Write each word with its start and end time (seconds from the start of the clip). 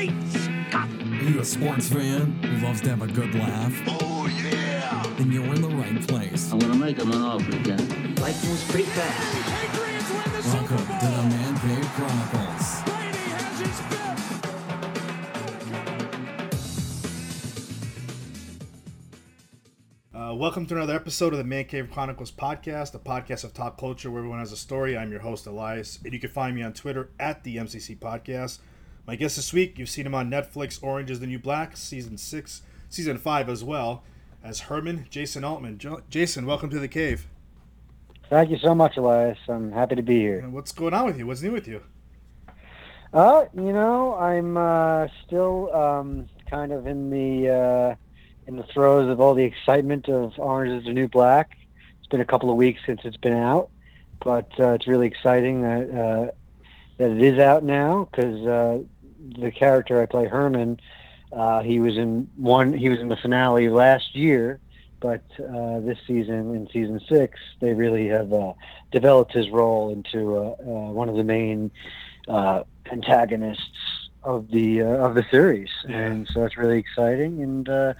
Great 0.00 0.16
Scott! 0.30 0.88
Are 0.88 1.24
you 1.28 1.40
a 1.40 1.44
sports 1.44 1.90
fan 1.90 2.32
who 2.42 2.66
loves 2.66 2.80
to 2.80 2.88
have 2.88 3.02
a 3.02 3.06
good 3.06 3.34
laugh? 3.34 3.74
Oh, 3.86 4.26
yeah! 4.42 5.04
Then 5.18 5.30
you're 5.30 5.44
in 5.54 5.60
the 5.60 5.68
right 5.68 6.08
place. 6.08 6.50
I'm 6.50 6.58
gonna 6.58 6.74
make 6.74 6.96
him 6.96 7.12
an 7.12 7.20
offer 7.20 7.54
again. 7.54 8.14
Life 8.14 8.42
moves 8.48 8.64
pretty 8.70 8.88
fast. 8.88 9.46
Patriots 9.46 10.10
win 10.10 10.22
the 10.22 10.40
Welcome 10.48 10.78
Super 10.78 10.98
to 11.00 11.04
the 11.04 11.22
Man 11.28 11.54
Cave 11.58 11.84
Chronicles. 11.96 12.82
Brady 12.86 13.28
has 13.28 13.60
his 13.60 13.80
fifth! 13.90 14.40
Uh, 20.14 20.34
welcome 20.34 20.64
to 20.64 20.76
another 20.76 20.94
episode 20.94 21.34
of 21.34 21.38
the 21.38 21.44
Man 21.44 21.66
Cave 21.66 21.90
Chronicles 21.92 22.32
podcast, 22.32 22.94
a 22.94 22.98
podcast 22.98 23.44
of 23.44 23.52
top 23.52 23.78
culture 23.78 24.10
where 24.10 24.20
everyone 24.20 24.38
has 24.38 24.52
a 24.52 24.56
story. 24.56 24.96
I'm 24.96 25.10
your 25.10 25.20
host, 25.20 25.46
Elias, 25.46 25.98
and 26.02 26.14
you 26.14 26.18
can 26.18 26.30
find 26.30 26.56
me 26.56 26.62
on 26.62 26.72
Twitter 26.72 27.10
at 27.20 27.44
the 27.44 27.58
MCC 27.58 27.98
Podcast. 27.98 28.60
My 29.06 29.16
guest 29.16 29.36
this 29.36 29.52
week, 29.52 29.78
you've 29.78 29.88
seen 29.88 30.06
him 30.06 30.14
on 30.14 30.30
Netflix, 30.30 30.78
Orange 30.82 31.10
is 31.10 31.20
the 31.20 31.26
New 31.26 31.38
Black, 31.38 31.76
season 31.76 32.16
six, 32.16 32.62
season 32.88 33.18
five 33.18 33.48
as 33.48 33.64
well, 33.64 34.04
as 34.44 34.62
Herrman 34.62 35.08
Jason 35.10 35.42
Altman. 35.42 35.78
Jo- 35.78 36.02
Jason, 36.10 36.46
welcome 36.46 36.70
to 36.70 36.78
the 36.78 36.88
cave. 36.88 37.26
Thank 38.28 38.50
you 38.50 38.58
so 38.58 38.74
much, 38.74 38.96
Elias. 38.96 39.38
I'm 39.48 39.72
happy 39.72 39.96
to 39.96 40.02
be 40.02 40.20
here. 40.20 40.38
And 40.38 40.52
what's 40.52 40.70
going 40.70 40.94
on 40.94 41.06
with 41.06 41.18
you? 41.18 41.26
What's 41.26 41.42
new 41.42 41.50
with 41.50 41.66
you? 41.66 41.82
Uh, 43.12 43.46
you 43.54 43.72
know, 43.72 44.14
I'm 44.14 44.56
uh, 44.56 45.08
still 45.26 45.74
um, 45.74 46.28
kind 46.48 46.70
of 46.70 46.86
in 46.86 47.10
the 47.10 47.48
uh, 47.48 47.94
in 48.46 48.56
the 48.56 48.62
throes 48.62 49.10
of 49.10 49.20
all 49.20 49.34
the 49.34 49.42
excitement 49.42 50.08
of 50.08 50.38
Orange 50.38 50.78
Is 50.78 50.84
the 50.84 50.92
New 50.92 51.08
Black. 51.08 51.56
It's 51.98 52.06
been 52.08 52.20
a 52.20 52.24
couple 52.24 52.50
of 52.50 52.56
weeks 52.56 52.80
since 52.86 53.00
it's 53.02 53.16
been 53.16 53.32
out, 53.32 53.70
but 54.22 54.48
uh, 54.60 54.74
it's 54.74 54.86
really 54.86 55.08
exciting 55.08 55.62
that 55.62 55.90
uh, 55.90 56.30
that 57.00 57.10
it 57.10 57.22
is 57.22 57.38
out 57.38 57.64
now 57.64 58.08
because 58.10 58.46
uh, 58.46 58.78
the 59.40 59.50
character 59.50 60.00
I 60.02 60.06
play, 60.06 60.26
Herrman, 60.26 60.78
uh, 61.32 61.62
he 61.62 61.80
was 61.80 61.96
in 61.96 62.28
one. 62.36 62.72
He 62.74 62.88
was 62.90 63.00
in 63.00 63.08
the 63.08 63.16
finale 63.16 63.68
last 63.70 64.14
year, 64.14 64.60
but 65.00 65.24
uh, 65.38 65.80
this 65.80 65.98
season, 66.06 66.54
in 66.54 66.68
season 66.72 67.00
six, 67.08 67.38
they 67.60 67.72
really 67.72 68.06
have 68.08 68.32
uh, 68.32 68.52
developed 68.92 69.32
his 69.32 69.48
role 69.50 69.90
into 69.92 70.36
uh, 70.36 70.40
uh, 70.40 70.92
one 70.92 71.08
of 71.08 71.16
the 71.16 71.24
main 71.24 71.70
uh, 72.28 72.64
antagonists 72.92 74.10
of 74.22 74.50
the 74.50 74.82
uh, 74.82 75.06
of 75.06 75.14
the 75.14 75.24
series, 75.30 75.70
Yeah. 75.88 75.96
and 75.96 76.28
so 76.28 76.44
it's 76.44 76.58
really 76.58 76.78
exciting. 76.78 77.42
And 77.42 77.68
uh, 77.68 77.94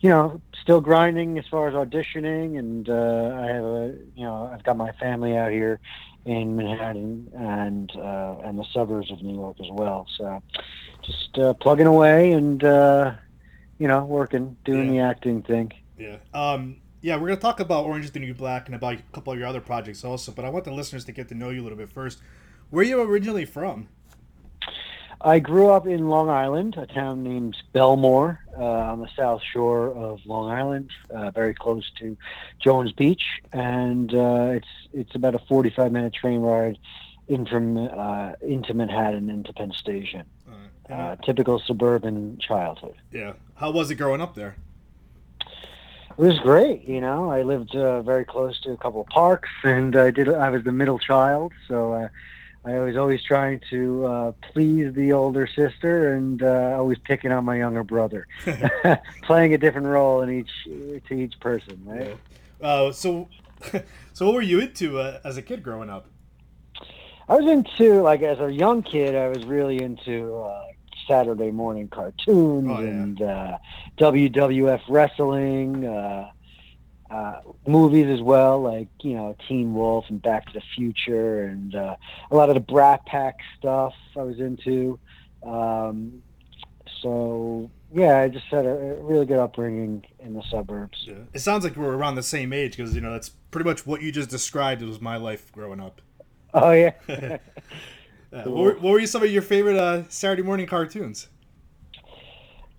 you 0.00 0.08
know, 0.10 0.40
still 0.62 0.80
grinding 0.80 1.38
as 1.38 1.46
far 1.46 1.68
as 1.68 1.74
auditioning, 1.74 2.58
and 2.58 2.88
uh, 2.88 3.36
I 3.42 3.46
have 3.48 3.64
a 3.64 3.94
you 4.14 4.24
know 4.24 4.50
I've 4.52 4.64
got 4.64 4.76
my 4.76 4.92
family 4.92 5.36
out 5.36 5.50
here 5.50 5.80
in 6.26 6.56
Manhattan 6.56 7.30
and 7.34 7.90
uh, 7.96 8.36
and 8.44 8.58
the 8.58 8.64
suburbs 8.74 9.10
of 9.10 9.22
New 9.22 9.34
York 9.34 9.56
as 9.60 9.70
well. 9.70 10.06
So 10.18 10.42
just 11.02 11.38
uh, 11.38 11.54
plugging 11.54 11.86
away 11.86 12.32
and 12.32 12.62
uh, 12.62 13.14
you 13.78 13.88
know 13.88 14.04
working, 14.04 14.56
doing 14.64 14.90
the 14.90 15.00
acting 15.00 15.42
thing. 15.42 15.72
Yeah. 15.96 16.16
Um, 16.34 16.76
yeah, 17.00 17.14
we're 17.14 17.28
going 17.28 17.36
to 17.38 17.42
talk 17.42 17.60
about 17.60 17.84
Orange 17.84 18.06
is 18.06 18.10
the 18.10 18.18
New 18.18 18.34
Black 18.34 18.66
and 18.66 18.74
about 18.74 18.94
a 18.94 19.02
couple 19.12 19.32
of 19.32 19.38
your 19.38 19.46
other 19.46 19.60
projects 19.60 20.04
also, 20.04 20.32
but 20.32 20.44
I 20.44 20.50
want 20.50 20.64
the 20.64 20.72
listeners 20.72 21.04
to 21.04 21.12
get 21.12 21.28
to 21.28 21.34
know 21.34 21.50
you 21.50 21.62
a 21.62 21.64
little 21.64 21.78
bit 21.78 21.88
first. 21.88 22.18
Where 22.70 22.82
are 22.82 22.86
you 22.86 23.00
originally 23.00 23.44
from? 23.44 23.88
I 25.20 25.38
grew 25.38 25.70
up 25.70 25.86
in 25.86 26.08
Long 26.08 26.28
Island, 26.28 26.76
a 26.76 26.86
town 26.86 27.22
named 27.24 27.56
Bellmore, 27.74 28.38
uh, 28.56 28.62
on 28.62 29.00
the 29.00 29.08
south 29.16 29.42
shore 29.42 29.88
of 29.88 30.20
Long 30.26 30.50
Island, 30.50 30.90
uh, 31.10 31.30
very 31.30 31.54
close 31.54 31.90
to 31.98 32.16
Jones 32.60 32.92
Beach, 32.92 33.24
and 33.52 34.14
uh, 34.14 34.50
it's 34.52 34.68
it's 34.92 35.14
about 35.14 35.34
a 35.34 35.38
forty-five 35.40 35.90
minute 35.90 36.14
train 36.14 36.40
ride 36.40 36.78
in 37.28 37.46
from 37.46 37.76
uh, 37.76 38.32
into 38.42 38.74
Manhattan 38.74 39.30
into 39.30 39.52
Penn 39.52 39.72
Station. 39.72 40.24
Uh, 40.48 40.52
Uh, 40.88 41.16
typical 41.16 41.58
suburban 41.58 42.38
childhood. 42.38 42.94
yeah. 43.10 43.32
How 43.56 43.72
was 43.72 43.90
it 43.90 43.96
growing 43.96 44.20
up 44.20 44.34
there? 44.36 44.54
It 46.18 46.22
was 46.22 46.38
great, 46.38 46.84
you 46.86 47.00
know. 47.00 47.28
I 47.38 47.42
lived 47.42 47.74
uh, 47.74 48.02
very 48.02 48.24
close 48.24 48.60
to 48.60 48.70
a 48.70 48.76
couple 48.76 49.00
of 49.00 49.08
parks, 49.08 49.50
and 49.64 49.96
I 49.96 50.10
did. 50.12 50.28
I 50.28 50.48
was 50.50 50.62
the 50.62 50.70
middle 50.72 50.98
child, 51.00 51.52
so 51.68 51.76
uh, 51.92 52.08
I 52.66 52.80
was 52.80 52.96
always 52.96 53.22
trying 53.22 53.60
to 53.70 54.06
uh, 54.06 54.32
please 54.52 54.92
the 54.94 55.12
older 55.12 55.46
sister, 55.46 56.14
and 56.14 56.42
uh, 56.42 56.74
always 56.76 56.98
picking 56.98 57.30
on 57.30 57.44
my 57.44 57.56
younger 57.56 57.84
brother, 57.84 58.26
playing 59.22 59.54
a 59.54 59.58
different 59.58 59.86
role 59.86 60.22
in 60.22 60.30
each 60.40 60.50
to 61.08 61.14
each 61.14 61.38
person. 61.38 61.80
Right? 61.84 62.16
Uh, 62.60 62.90
so, 62.90 63.28
so 64.12 64.26
what 64.26 64.34
were 64.34 64.42
you 64.42 64.58
into 64.60 64.98
uh, 64.98 65.20
as 65.24 65.36
a 65.36 65.42
kid 65.42 65.62
growing 65.62 65.88
up? 65.90 66.06
I 67.28 67.36
was 67.36 67.46
into 67.50 68.02
like 68.02 68.22
as 68.22 68.40
a 68.40 68.50
young 68.52 68.82
kid, 68.82 69.14
I 69.14 69.28
was 69.28 69.44
really 69.44 69.80
into 69.80 70.34
uh, 70.36 70.64
Saturday 71.06 71.52
morning 71.52 71.86
cartoons 71.88 72.68
Oh, 72.68 72.80
yeah. 72.80 72.88
and 72.88 73.22
uh, 73.22 73.58
WWF 73.98 74.80
wrestling, 74.88 75.86
uh, 77.10 77.40
movies 77.66 78.06
as 78.08 78.20
well, 78.20 78.60
like 78.60 78.88
you 79.00 79.14
know 79.14 79.36
Teen 79.48 79.74
Wolf 79.74 80.06
and 80.08 80.20
Back 80.20 80.46
to 80.46 80.52
the 80.52 80.62
Future, 80.74 81.44
and 81.44 81.74
uh, 81.74 81.96
a 82.30 82.36
lot 82.36 82.48
of 82.48 82.54
the 82.54 82.60
Brat 82.60 83.04
Pack 83.06 83.36
stuff 83.58 83.94
I 84.16 84.22
was 84.22 84.40
into. 84.40 84.98
Um, 85.44 86.22
so 87.02 87.70
yeah, 87.94 88.18
I 88.18 88.28
just 88.28 88.46
had 88.46 88.66
a, 88.66 88.96
really 89.00 89.26
good 89.26 89.38
upbringing 89.38 90.04
in 90.18 90.34
the 90.34 90.42
suburbs. 90.50 91.04
Yeah. 91.06 91.14
It 91.32 91.40
sounds 91.40 91.64
like 91.64 91.76
we're 91.76 91.94
around 91.94 92.16
the 92.16 92.22
same 92.22 92.52
age 92.52 92.76
because 92.76 92.94
you 92.94 93.00
know 93.00 93.12
that's 93.12 93.30
pretty 93.50 93.68
much 93.68 93.86
what 93.86 94.02
you 94.02 94.10
just 94.10 94.30
described. 94.30 94.82
was 94.82 95.00
my 95.00 95.16
life 95.16 95.52
growing 95.52 95.80
up. 95.80 96.00
Oh 96.54 96.72
yeah. 96.72 96.92
Uh, 98.32 98.42
what, 98.50 98.56
were, 98.56 98.72
what 98.80 98.92
were 98.92 99.06
some 99.06 99.22
of 99.22 99.30
your 99.30 99.40
favorite 99.40 99.76
uh, 99.76 100.02
Saturday 100.08 100.42
morning 100.42 100.66
cartoons? 100.66 101.28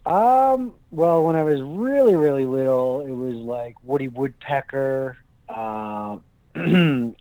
Um, 0.07 0.73
well, 0.89 1.21
when 1.23 1.35
I 1.35 1.43
was 1.43 1.61
really, 1.61 2.15
really 2.15 2.45
little, 2.45 3.01
it 3.01 3.11
was 3.11 3.35
like 3.35 3.75
Woody 3.83 4.07
Woodpecker, 4.07 5.17
uh, 5.49 6.17
and 6.55 7.13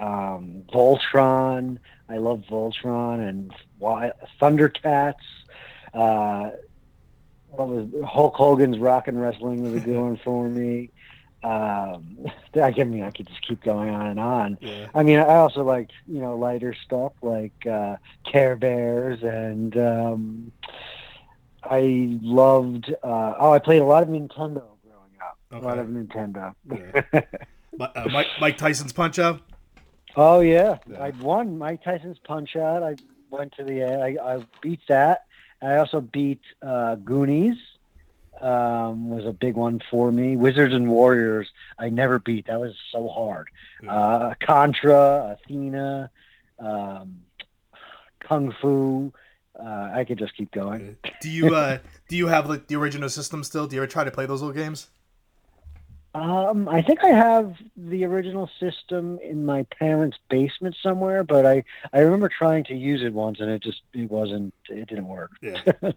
um, 0.00 0.64
Voltron. 0.72 1.78
I 2.08 2.16
love 2.16 2.42
Voltron 2.50 3.28
and 3.28 3.54
Thundercats. 4.40 5.14
Uh, 5.94 6.50
what 7.50 7.68
was 7.68 7.88
Hulk 8.04 8.34
Hogan's 8.34 8.80
Rock 8.80 9.06
and 9.06 9.20
Wrestling 9.20 9.62
was 9.62 9.74
a 9.74 9.80
good 9.80 9.96
one 10.00 10.16
for 10.24 10.48
me. 10.48 10.90
Um, 11.44 12.26
I 12.60 12.72
mean, 12.82 13.04
I 13.04 13.12
could 13.12 13.28
just 13.28 13.46
keep 13.46 13.62
going 13.62 13.90
on 13.90 14.06
and 14.08 14.18
on. 14.18 14.58
Yeah. 14.60 14.88
I 14.94 15.04
mean, 15.04 15.20
I 15.20 15.36
also 15.36 15.62
like 15.62 15.90
you 16.08 16.20
know 16.20 16.36
lighter 16.36 16.74
stuff 16.74 17.12
like 17.22 17.66
uh, 17.66 17.98
Care 18.24 18.56
Bears, 18.56 19.22
and 19.22 19.76
um, 19.76 20.52
I 21.62 22.18
loved. 22.22 22.92
Uh, 23.02 23.34
oh, 23.38 23.52
I 23.52 23.58
played 23.58 23.82
a 23.82 23.84
lot 23.84 24.02
of 24.02 24.08
Nintendo 24.08 24.62
growing 24.82 25.16
up. 25.22 25.38
A 25.52 25.58
lot 25.58 25.78
of 25.78 25.86
Nintendo. 25.88 26.54
Yeah. 26.68 27.20
Uh, 27.78 28.08
Mike, 28.12 28.26
Mike 28.40 28.58
Tyson's 28.58 28.92
Punch 28.92 29.18
Out. 29.18 29.40
oh 30.16 30.40
yeah. 30.40 30.78
Yeah. 30.86 31.02
I 31.02 31.10
won 31.10 31.56
Mike 31.56 31.82
Tyson's 31.82 32.18
Punch 32.18 32.56
Out. 32.56 32.82
I 32.82 32.96
went 33.30 33.52
to 33.56 33.64
the. 33.64 33.84
I, 33.84 34.34
I 34.34 34.44
beat 34.60 34.80
that. 34.88 35.24
I 35.62 35.76
also 35.76 36.00
beat 36.00 36.40
uh, 36.62 36.96
Goonies. 36.96 37.56
Um, 38.40 39.10
was 39.10 39.26
a 39.26 39.32
big 39.32 39.54
one 39.54 39.82
for 39.90 40.10
me. 40.10 40.34
Wizards 40.36 40.74
and 40.74 40.88
Warriors. 40.88 41.50
I 41.78 41.90
never 41.90 42.18
beat. 42.18 42.46
That 42.46 42.58
was 42.58 42.74
so 42.90 43.08
hard. 43.08 43.48
Yeah. 43.82 43.94
Uh, 43.94 44.34
Contra, 44.40 45.36
Athena, 45.38 46.10
um, 46.58 47.20
Kung 48.20 48.54
Fu. 48.60 49.12
Uh, 49.62 49.90
I 49.94 50.04
could 50.04 50.18
just 50.18 50.36
keep 50.36 50.50
going. 50.52 50.96
Do 51.20 51.30
you 51.30 51.54
uh, 51.54 51.78
do 52.08 52.16
you 52.16 52.28
have 52.28 52.48
like 52.48 52.66
the 52.66 52.76
original 52.76 53.08
system 53.08 53.44
still? 53.44 53.66
Do 53.66 53.76
you 53.76 53.82
ever 53.82 53.90
try 53.90 54.04
to 54.04 54.10
play 54.10 54.26
those 54.26 54.42
old 54.42 54.54
games? 54.54 54.88
Um, 56.12 56.68
I 56.68 56.82
think 56.82 57.04
I 57.04 57.10
have 57.10 57.54
the 57.76 58.04
original 58.04 58.50
system 58.58 59.20
in 59.22 59.44
my 59.46 59.64
parents' 59.78 60.16
basement 60.28 60.74
somewhere, 60.82 61.22
but 61.22 61.46
I, 61.46 61.62
I 61.92 62.00
remember 62.00 62.28
trying 62.28 62.64
to 62.64 62.74
use 62.74 63.02
it 63.02 63.12
once 63.12 63.38
and 63.38 63.48
it 63.48 63.62
just 63.62 63.82
it 63.94 64.10
wasn't 64.10 64.52
it 64.68 64.88
didn't 64.88 65.06
work. 65.06 65.30
Yeah. 65.40 65.60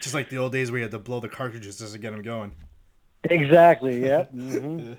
Just 0.00 0.14
like 0.14 0.30
the 0.30 0.38
old 0.38 0.50
days 0.50 0.72
where 0.72 0.78
you 0.78 0.84
had 0.84 0.90
to 0.90 0.98
blow 0.98 1.20
the 1.20 1.28
cartridges 1.28 1.78
just 1.78 1.92
to 1.92 1.98
get 2.00 2.10
them 2.10 2.22
going. 2.22 2.52
Exactly. 3.24 4.04
Yeah. 4.04 4.24
hmm 4.24 4.94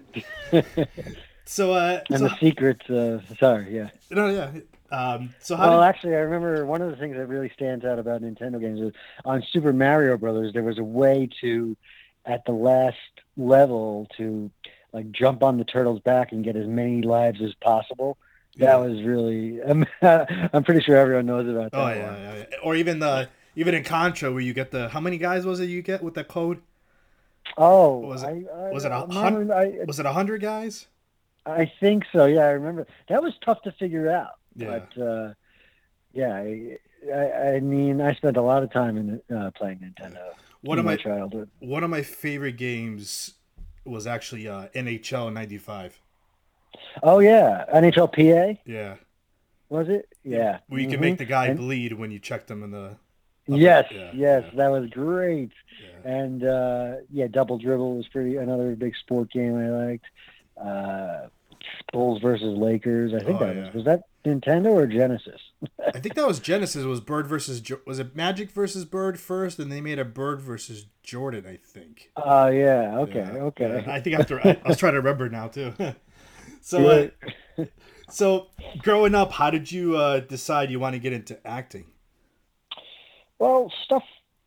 So, 1.45 1.73
uh, 1.73 2.01
And 2.09 2.19
so, 2.19 2.29
the 2.29 2.37
secrets. 2.39 2.89
Uh, 2.89 3.19
sorry. 3.37 3.75
Yeah. 3.75 3.89
no, 4.09 4.29
yeah. 4.29 4.51
Um, 4.93 5.33
so 5.39 5.55
how 5.55 5.69
Well, 5.71 5.79
did, 5.81 5.87
actually, 5.87 6.15
I 6.15 6.19
remember 6.19 6.65
one 6.65 6.81
of 6.81 6.89
the 6.91 6.95
things 6.97 7.15
that 7.17 7.25
really 7.27 7.49
stands 7.55 7.83
out 7.83 7.97
about 7.99 8.21
Nintendo 8.21 8.61
games 8.61 8.79
is 8.79 8.93
on 9.25 9.43
Super 9.51 9.73
Mario 9.73 10.17
Brothers, 10.17 10.53
there 10.53 10.63
was 10.63 10.77
a 10.77 10.83
way 10.83 11.27
to, 11.41 11.75
at 12.25 12.45
the 12.45 12.51
last 12.51 12.97
level, 13.35 14.07
to 14.17 14.51
like 14.93 15.11
jump 15.11 15.41
on 15.41 15.57
the 15.57 15.63
turtle's 15.65 15.99
back 16.01 16.31
and 16.31 16.43
get 16.43 16.55
as 16.55 16.67
many 16.67 17.01
lives 17.01 17.41
as 17.41 17.53
possible. 17.55 18.17
That 18.57 18.65
Yeah. 18.65 18.75
was 18.77 19.01
really. 19.01 19.59
I'm, 19.63 19.85
I'm 20.53 20.63
pretty 20.63 20.81
sure 20.81 20.95
everyone 20.95 21.25
knows 21.25 21.49
about 21.49 21.71
that. 21.71 21.77
oh 21.79 21.87
yeah, 21.89 22.15
yeah, 22.17 22.35
yeah, 22.51 22.57
or 22.63 22.75
even 22.75 22.99
the 22.99 23.27
even 23.55 23.73
in 23.73 23.83
Contra 23.83 24.31
where 24.31 24.41
you 24.41 24.53
get 24.53 24.69
the 24.69 24.89
how 24.89 24.99
many 24.99 25.17
guys 25.17 25.43
was 25.45 25.59
it 25.59 25.65
you 25.69 25.81
get 25.81 26.03
with 26.03 26.13
that 26.13 26.27
code? 26.27 26.61
Oh, 27.57 27.97
Was 27.99 28.21
it- 28.23 28.27
I, 28.27 28.67
I, 28.67 28.71
was 28.71 28.85
it 28.85 28.91
a 28.91 28.95
I'm 28.95 29.09
hun- 29.09 29.47
not- 29.47 29.57
I, 29.57 29.79
Was 29.87 29.99
it 29.99 30.05
a 30.05 30.13
hundred 30.13 30.41
guys? 30.41 30.85
I 31.45 31.69
think 31.79 32.03
so. 32.13 32.25
Yeah, 32.25 32.41
I 32.41 32.51
remember 32.51 32.87
that 33.09 33.21
was 33.21 33.33
tough 33.43 33.61
to 33.63 33.71
figure 33.73 34.09
out. 34.11 34.33
Yeah. 34.55 34.79
But 34.95 35.01
uh, 35.01 35.33
yeah, 36.13 36.35
I, 36.35 36.77
I, 37.13 37.55
I 37.55 37.59
mean, 37.59 38.01
I 38.01 38.13
spent 38.13 38.37
a 38.37 38.41
lot 38.41 38.63
of 38.63 38.71
time 38.71 38.97
in 38.97 39.35
uh, 39.35 39.51
playing 39.55 39.79
Nintendo 39.79 40.19
One 40.61 40.77
in 40.77 40.79
of 40.79 40.85
my 40.85 40.91
my 40.91 40.97
childhood. 40.97 41.49
one 41.59 41.83
of 41.83 41.89
my 41.89 42.01
favorite 42.01 42.57
games 42.57 43.33
was 43.85 44.07
actually 44.07 44.47
uh, 44.47 44.67
NHL 44.75 45.33
'95. 45.33 45.99
Oh 47.03 47.19
yeah, 47.19 47.65
NHLPA 47.73 48.59
Yeah, 48.65 48.95
was 49.69 49.89
it? 49.89 50.07
Yeah. 50.23 50.59
where 50.67 50.79
you 50.81 50.87
can 50.87 50.97
Mhm. 50.97 51.01
make 51.01 51.17
the 51.17 51.25
guy 51.25 51.47
And- 51.47 51.59
bleed 51.59 51.93
when 51.93 52.11
you 52.11 52.19
checked 52.19 52.49
him 52.49 52.63
in 52.63 52.71
the. 52.71 52.97
Yes, 53.45 53.85
Yeah, 53.91 54.11
yes, 54.13 54.43
yeah. 54.47 54.55
that 54.55 54.69
was 54.71 54.89
great. 54.89 55.51
Yeah. 55.81 56.09
And 56.11 56.43
uh, 56.45 56.95
yeah, 57.11 57.27
double 57.27 57.57
dribble 57.57 57.97
was 57.97 58.07
pretty 58.07 58.37
another 58.37 58.73
big 58.75 58.95
sport 58.95 59.29
game 59.31 59.55
I 59.57 59.69
liked. 59.69 60.05
Uh, 60.55 61.27
Bulls 61.91 62.21
versus 62.21 62.57
Lakers. 62.57 63.13
I 63.13 63.23
think 63.23 63.41
Oh, 63.41 63.45
that 63.45 63.55
yeah. 63.55 63.65
was 63.65 63.73
was 63.75 63.85
that 63.85 64.03
Nintendo 64.25 64.71
or 64.71 64.87
Genesis? 64.87 65.39
I 65.93 65.99
think 65.99 66.15
that 66.15 66.27
was 66.27 66.39
Genesis. 66.39 66.83
It 66.83 66.87
was 66.87 67.01
Bird 67.01 67.27
versus 67.27 67.61
was 67.85 67.99
it 67.99 68.15
Magic 68.15 68.51
versus 68.51 68.85
Bird 68.85 69.19
first, 69.19 69.59
and 69.59 69.71
they 69.71 69.81
made 69.81 69.99
a 69.99 70.05
Bird 70.05 70.41
versus 70.41 70.85
Jordan. 71.03 71.45
I 71.47 71.57
think. 71.57 72.09
Oh 72.15 72.47
yeah. 72.47 72.97
Okay. 72.99 73.19
Yeah, 73.19 73.39
okay. 73.43 73.83
yeah. 73.85 73.93
I 73.93 73.99
think 73.99 74.19
after 74.19 74.39
I, 74.39 74.59
I 74.63 74.67
was 74.69 74.77
trying 74.77 74.93
to 74.93 74.99
remember 74.99 75.29
now 75.29 75.47
too. 75.47 75.73
so, 76.61 77.11
uh, 77.57 77.65
so 78.09 78.47
growing 78.79 79.15
up, 79.15 79.31
how 79.33 79.49
did 79.49 79.71
you 79.71 79.97
uh, 79.97 80.19
decide 80.21 80.71
you 80.71 80.79
want 80.79 80.93
to 80.93 80.99
get 80.99 81.13
into 81.13 81.45
acting? 81.45 81.85
Well, 83.39 83.71
stuff 83.83 84.03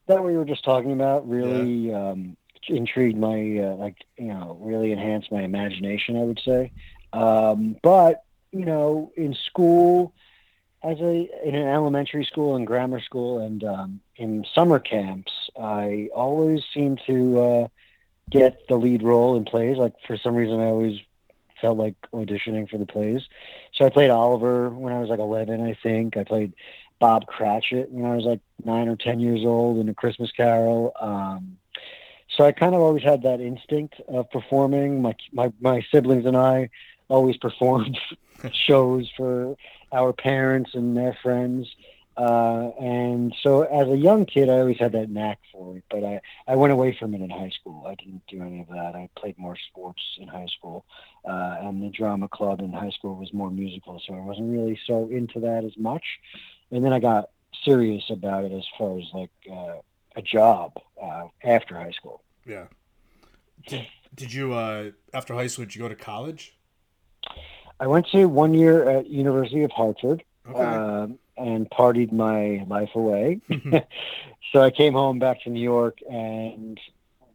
that 0.09 0.23
we 0.23 0.37
were 0.37 0.45
just 0.45 0.65
talking 0.65 0.93
about 0.93 1.29
really 1.29 1.93
um, 1.93 2.37
intrigued 2.69 3.19
my, 3.19 3.59
uh, 3.59 3.75
like, 3.75 3.97
you 4.17 4.29
know, 4.29 4.57
really 4.61 4.93
enhanced 4.93 5.31
my 5.33 5.43
imagination, 5.43 6.17
I 6.17 6.21
would 6.23 6.41
say. 6.45 6.73
Um, 7.13 7.77
but, 7.83 8.25
you 8.53 8.65
know, 8.65 9.13
in 9.17 9.35
school, 9.35 10.13
as 10.83 11.01
a, 11.01 11.29
in 11.45 11.55
an 11.55 11.69
elementary 11.69 12.25
school 12.25 12.57
and 12.57 12.67
grammar 12.67 13.01
school 13.01 13.41
and 13.41 13.65
um, 13.65 14.01
in 14.17 14.45
summer 14.55 14.79
camps, 14.79 15.33
I 15.61 16.09
always 16.15 16.63
seemed 16.73 17.01
to 17.07 17.41
uh, 17.41 17.69
get 18.31 18.69
the 18.69 18.77
lead 18.77 19.03
role 19.03 19.37
in 19.37 19.45
plays. 19.45 19.77
Like, 19.77 19.95
for 20.07 20.17
some 20.17 20.35
reason, 20.35 20.61
I 20.61 20.67
always 20.67 21.01
felt 21.61 21.79
like 21.79 21.95
auditioning 22.13 22.69
for 22.69 22.79
the 22.79 22.87
plays. 22.87 23.23
So 23.75 23.85
I 23.85 23.91
played 23.91 24.11
Oliver 24.11 24.69
when 24.71 24.93
I 24.93 25.01
was 25.01 25.09
like 25.09 25.19
11, 25.19 25.61
I 25.63 25.75
think. 25.83 26.17
I 26.17 26.25
played 26.25 26.53
Bob 26.99 27.27
Cratchit 27.27 27.91
when 27.91 28.11
I 28.11 28.15
was 28.15 28.25
like 28.25 28.41
nine 28.65 28.89
or 28.89 28.97
ten 28.97 29.21
years 29.21 29.45
old 29.45 29.79
in 29.79 29.89
A 29.89 29.95
Christmas 29.95 30.33
Carol. 30.33 30.93
Um, 31.01 31.59
so 32.29 32.45
I 32.45 32.53
kind 32.53 32.75
of 32.75 32.81
always 32.81 33.03
had 33.03 33.23
that 33.23 33.41
instinct 33.41 34.01
of 34.09 34.31
performing. 34.31 35.03
My 35.03 35.15
my 35.33 35.53
my 35.61 35.85
siblings 35.93 36.27
and 36.27 36.37
I 36.37 36.71
always 37.09 37.37
performed 37.37 37.99
shows 38.53 39.11
for 39.17 39.57
our 39.93 40.13
parents 40.13 40.71
and 40.75 40.97
their 40.97 41.17
friends. 41.23 41.69
Uh, 42.17 42.71
and 42.81 43.35
so 43.43 43.63
as 43.63 43.89
a 43.89 43.97
young 43.97 44.25
kid, 44.25 44.49
I 44.49 44.61
always 44.61 44.79
had 44.79 44.93
that 44.93 45.11
knack 45.11 45.39
for 45.53 45.77
it, 45.77 45.85
but 45.91 46.03
I, 46.03 46.23
I 46.49 46.57
went 46.57 46.73
away 46.73 46.97
from 46.99 47.13
it 47.15 47.21
in 47.21 47.29
high 47.29 47.51
school. 47.51 47.87
I 47.87 47.95
didn't 47.95 48.23
do 48.27 48.41
any 48.41 48.61
of 48.61 48.69
that. 48.69 48.95
I 48.95 49.11
played 49.17 49.39
more 49.39 49.57
sports 49.69 50.01
in 50.19 50.27
high 50.27 50.47
school, 50.47 50.87
uh, 51.29 51.59
and 51.61 51.83
the 51.83 51.91
drama 51.91 52.29
club 52.29 52.61
in 52.61 52.73
high 52.73 52.91
school 52.91 53.17
was 53.17 53.35
more 53.35 53.51
musical, 53.51 54.01
so 54.07 54.15
I 54.15 54.21
wasn't 54.21 54.51
really 54.51 54.81
so 54.87 55.09
into 55.11 55.41
that 55.41 55.65
as 55.65 55.77
much 55.77 56.05
and 56.71 56.85
then 56.85 56.93
I 56.93 56.99
got 56.99 57.31
serious 57.65 58.05
about 58.11 58.45
it 58.45 58.53
as 58.53 58.65
far 58.79 58.99
as 58.99 59.05
like 59.13 59.31
uh, 59.51 59.77
a 60.15 60.23
job 60.23 60.73
uh, 61.03 61.25
after 61.45 61.77
high 61.77 61.93
school. 61.93 62.23
Yeah. 62.45 62.67
Did, 63.67 63.87
did 64.15 64.33
you 64.33 64.55
uh, 64.55 64.91
after 65.13 65.35
high 65.35 65.47
school? 65.47 65.65
Did 65.65 65.75
you 65.75 65.83
go 65.83 65.89
to 65.89 65.97
college? 65.97 66.56
I 67.79 67.87
went 67.87 68.07
to 68.09 68.27
one 68.27 68.55
year 68.55 68.89
at 68.89 69.09
University 69.09 69.63
of 69.63 69.71
Hartford 69.71 70.23
Okay. 70.49 70.61
um, 70.61 71.19
and 71.37 71.69
partied 71.71 72.13
my 72.13 72.65
life 72.69 72.91
away. 72.95 73.41
so 74.53 74.63
I 74.63 74.71
came 74.71 74.93
home 74.95 75.19
back 75.19 75.43
to 75.43 75.51
New 75.51 75.63
York, 75.63 75.99
and 76.09 76.81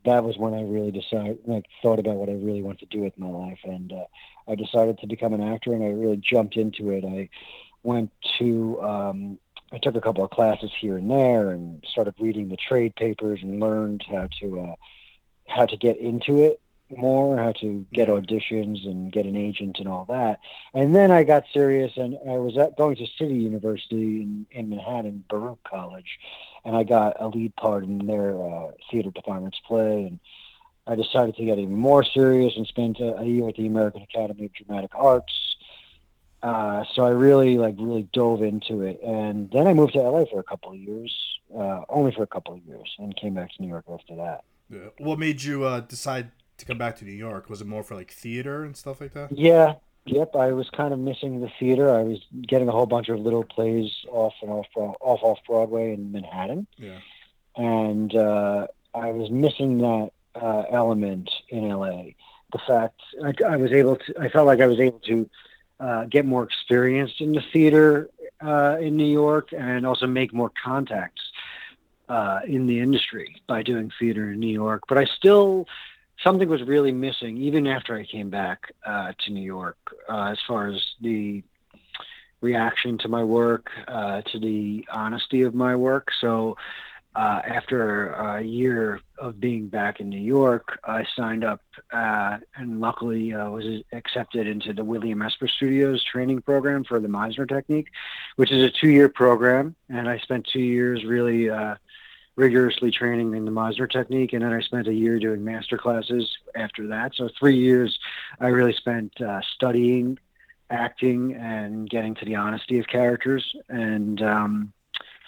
that 0.06 0.24
was 0.24 0.38
when 0.38 0.54
I 0.54 0.64
really 0.64 0.92
decided, 0.92 1.40
like, 1.46 1.66
thought 1.82 2.00
about 2.00 2.16
what 2.16 2.30
I 2.30 2.34
really 2.34 2.64
want 2.64 2.80
to 2.80 2.86
do 2.88 3.02
with 3.02 3.18
my 3.20 3.28
life, 3.28 3.60
and 3.64 3.92
uh, 3.92 4.06
I 4.48 4.56
decided 4.56 4.98
to 5.00 5.08
become 5.08 5.34
an 5.34 5.42
actor, 5.42 5.74
and 5.74 5.84
I 5.84 5.90
really 5.90 6.18
jumped 6.18 6.56
into 6.56 6.90
it. 6.92 7.06
I 7.06 7.30
went 7.84 8.12
to 8.40 8.82
um, 8.82 9.40
I 9.74 9.78
took 9.78 9.96
a 9.96 10.02
couple 10.02 10.24
of 10.24 10.32
classes 10.32 10.72
here 10.80 10.98
and 10.98 11.10
there, 11.10 11.52
and 11.52 11.84
started 11.88 12.16
reading 12.20 12.50
the 12.50 12.58
trade 12.58 12.96
papers, 12.96 13.40
and 13.44 13.60
learned 13.60 14.04
how 14.10 14.28
to 14.40 14.60
uh, 14.62 14.76
how 15.48 15.66
to 15.66 15.78
get 15.78 15.98
into 15.98 16.44
it 16.44 16.60
more, 16.98 17.38
how 17.38 17.52
to 17.54 17.86
get 17.94 18.08
auditions 18.08 18.86
and 18.86 19.12
get 19.12 19.26
an 19.26 19.36
agent 19.36 19.78
and 19.80 19.88
all 19.88 20.06
that. 20.06 20.40
And 20.74 20.96
then 20.96 21.12
I 21.12 21.24
got 21.24 21.46
serious, 21.54 21.94
and 21.98 22.18
I 22.28 22.38
was 22.38 22.58
at, 22.58 22.78
going 22.78 22.96
to 22.98 23.08
City 23.18 23.36
University 23.36 24.22
in, 24.22 24.46
in 24.52 24.70
Manhattan, 24.70 25.24
Baruch 25.30 25.64
College, 25.64 26.20
and 26.66 26.76
I 26.76 26.84
got 26.84 27.20
a 27.20 27.28
lead 27.28 27.56
part 27.56 27.84
in 27.84 28.06
their 28.06 28.42
uh, 28.42 28.72
theater 28.90 29.12
department's 29.12 29.60
play. 29.68 30.06
And 30.06 30.20
I 30.88 30.96
decided 30.96 31.36
to 31.36 31.46
get 31.46 31.60
even 31.60 31.76
more 31.76 32.04
serious 32.04 32.54
and 32.56 32.68
spent 32.68 33.00
a, 33.00 33.18
a 33.18 33.26
year 33.26 33.50
at 33.50 33.56
the 33.56 33.68
American 33.68 34.02
Academy 34.02 34.46
of 34.46 34.54
Dramatic 34.54 34.92
Arts. 34.96 35.34
Uh, 36.44 36.84
so 36.94 37.04
I 37.04 37.10
really, 37.10 37.58
like, 37.58 37.76
really 37.78 38.08
dove 38.14 38.42
into 38.42 38.82
it, 38.82 39.00
and 39.04 39.52
then 39.52 39.68
I 39.68 39.74
moved 39.74 39.94
to 39.94 40.00
LA 40.00 40.26
for 40.26 40.40
a 40.40 40.44
couple 40.44 40.72
of 40.72 40.78
years, 40.78 41.16
uh, 41.56 41.82
only 41.88 42.12
for 42.12 42.24
a 42.24 42.28
couple 42.28 42.56
of 42.56 42.66
years, 42.66 42.90
and 42.98 43.16
came 43.16 43.36
back 43.36 43.54
to 43.56 43.62
New 43.62 43.68
York 43.68 43.86
after 43.88 44.16
that. 44.16 44.44
Yeah. 44.68 44.88
What 44.98 45.20
made 45.20 45.44
you 45.44 45.66
uh, 45.66 45.82
decide 45.82 46.32
to 46.62 46.66
come 46.66 46.78
back 46.78 46.96
to 46.98 47.06
New 47.06 47.12
York? 47.12 47.50
Was 47.50 47.62
it 47.62 47.68
more 47.68 47.84
for 47.84 47.96
like 47.96 48.12
theater 48.12 48.63
and 48.63 48.75
stuff 48.75 49.02
like 49.02 49.13
that? 49.13 49.31
Yeah, 49.38 49.74
yep. 50.06 50.36
I 50.36 50.52
was 50.54 50.69
kind 50.69 50.94
of 50.94 51.00
missing 51.00 51.42
the 51.42 51.52
theater. 51.60 51.90
I 51.94 52.04
was 52.04 52.19
getting 52.48 52.68
a 52.69 52.72
whole 52.72 52.86
bunch 52.86 53.10
of 53.10 53.19
little 53.19 53.44
plays 53.44 53.92
off 54.10 54.34
and 54.42 54.50
off 54.50 54.68
off 54.75 55.19
off 55.24 55.40
Broadway 55.46 55.94
in 55.94 56.12
Manhattan, 56.12 56.66
Yeah. 56.78 57.00
and 57.58 58.16
uh, 58.16 58.68
I 58.96 59.12
was 59.12 59.30
missing 59.30 59.80
that 59.80 60.12
uh, 60.36 60.63
element 60.72 61.30
in 61.50 61.68
LA. 61.69 62.12
The 62.54 62.60
fact 62.68 63.00
I, 63.24 63.34
I 63.54 63.57
was 63.57 63.72
able 63.72 63.96
to, 63.98 64.14
I 64.19 64.30
felt 64.30 64.46
like 64.48 64.60
I 64.62 64.68
was 64.68 64.80
able 64.80 65.00
to 65.00 65.30
uh, 65.80 66.06
get 66.06 66.25
more 66.25 66.44
experience 66.44 67.12
in 67.19 67.34
the 67.34 67.42
theater 67.54 68.10
uh, 68.42 68.78
in 68.80 68.98
New 68.98 69.12
York, 69.12 69.50
and 69.57 69.86
also 69.86 70.06
make 70.07 70.34
more 70.34 70.52
contacts 70.64 71.22
uh, 72.10 72.40
in 72.46 72.68
the 72.68 72.80
industry 72.80 73.42
by 73.48 73.64
doing 73.64 73.92
theater 74.00 74.31
in 74.31 74.40
New 74.40 74.52
York. 74.54 74.84
But 74.90 74.98
I 74.98 75.06
still 75.06 75.68
something 76.23 76.47
was 76.47 76.62
really 76.63 76.91
missing 76.91 77.38
even 77.38 77.68
after 77.68 77.95
I 77.95 78.06
came 78.06 78.29
back 78.29 78.73
uh, 78.85 79.13
to 79.25 79.31
New 79.31 79.44
York 79.44 79.77
uh, 80.09 80.29
as 80.31 80.38
far 80.47 80.68
as 80.68 80.81
the 81.01 81.44
reaction 82.41 82.97
to 83.00 83.07
my 83.07 83.23
work, 83.23 83.69
uh, 83.88 84.21
to 84.21 84.39
the 84.39 84.85
honesty 84.91 85.44
of 85.44 85.53
my 85.53 85.75
work. 85.75 86.09
So 86.19 86.57
uh, 87.15 87.41
after 87.45 88.07
a 88.07 88.42
year 88.42 89.01
of 89.18 89.40
being 89.40 89.68
back 89.68 89.99
in 89.99 90.09
New 90.09 90.21
York, 90.21 90.80
I 90.83 91.06
signed 91.16 91.44
up 91.44 91.61
uh, 91.92 92.37
and 92.56 92.80
luckily 92.80 93.33
uh, 93.33 93.49
was 93.49 93.83
accepted 93.92 94.47
into 94.47 94.73
the 94.73 94.83
William 94.83 95.21
Esper 95.21 95.47
Studios 95.47 96.04
training 96.04 96.42
program 96.42 96.83
for 96.83 96.99
the 96.99 97.09
Meisner 97.09 97.47
technique, 97.47 97.90
which 98.37 98.51
is 98.51 98.63
a 98.63 98.69
two-year 98.69 99.09
program. 99.09 99.75
And 99.90 100.09
I 100.09 100.19
spent 100.19 100.47
two 100.47 100.61
years 100.61 101.04
really 101.04 101.49
rigorously 102.35 102.92
training 102.92 103.33
in 103.35 103.45
the 103.45 103.52
Meisner 103.52 103.90
technique, 103.92 104.33
and 104.33 104.42
then 104.42 104.54
I 104.54 104.61
spent 104.61 104.88
a 104.88 104.94
year 104.94 105.19
doing 105.19 105.44
master 105.44 105.78
classes 105.78 106.30
after 106.56 106.88
that. 106.88 107.11
So 107.16 107.30
three 107.40 107.57
years, 107.57 107.97
I 108.40 108.47
really 108.47 108.73
spent 108.73 109.19
uh, 109.21 109.42
studying, 109.56 110.18
acting, 110.69 111.33
and 111.35 111.90
getting 111.90 112.16
to 112.16 112.26
the 112.26 112.35
honesty 112.35 112.80
of 112.80 112.88
characters, 112.88 113.44
and 113.69 114.21
um, 114.21 114.73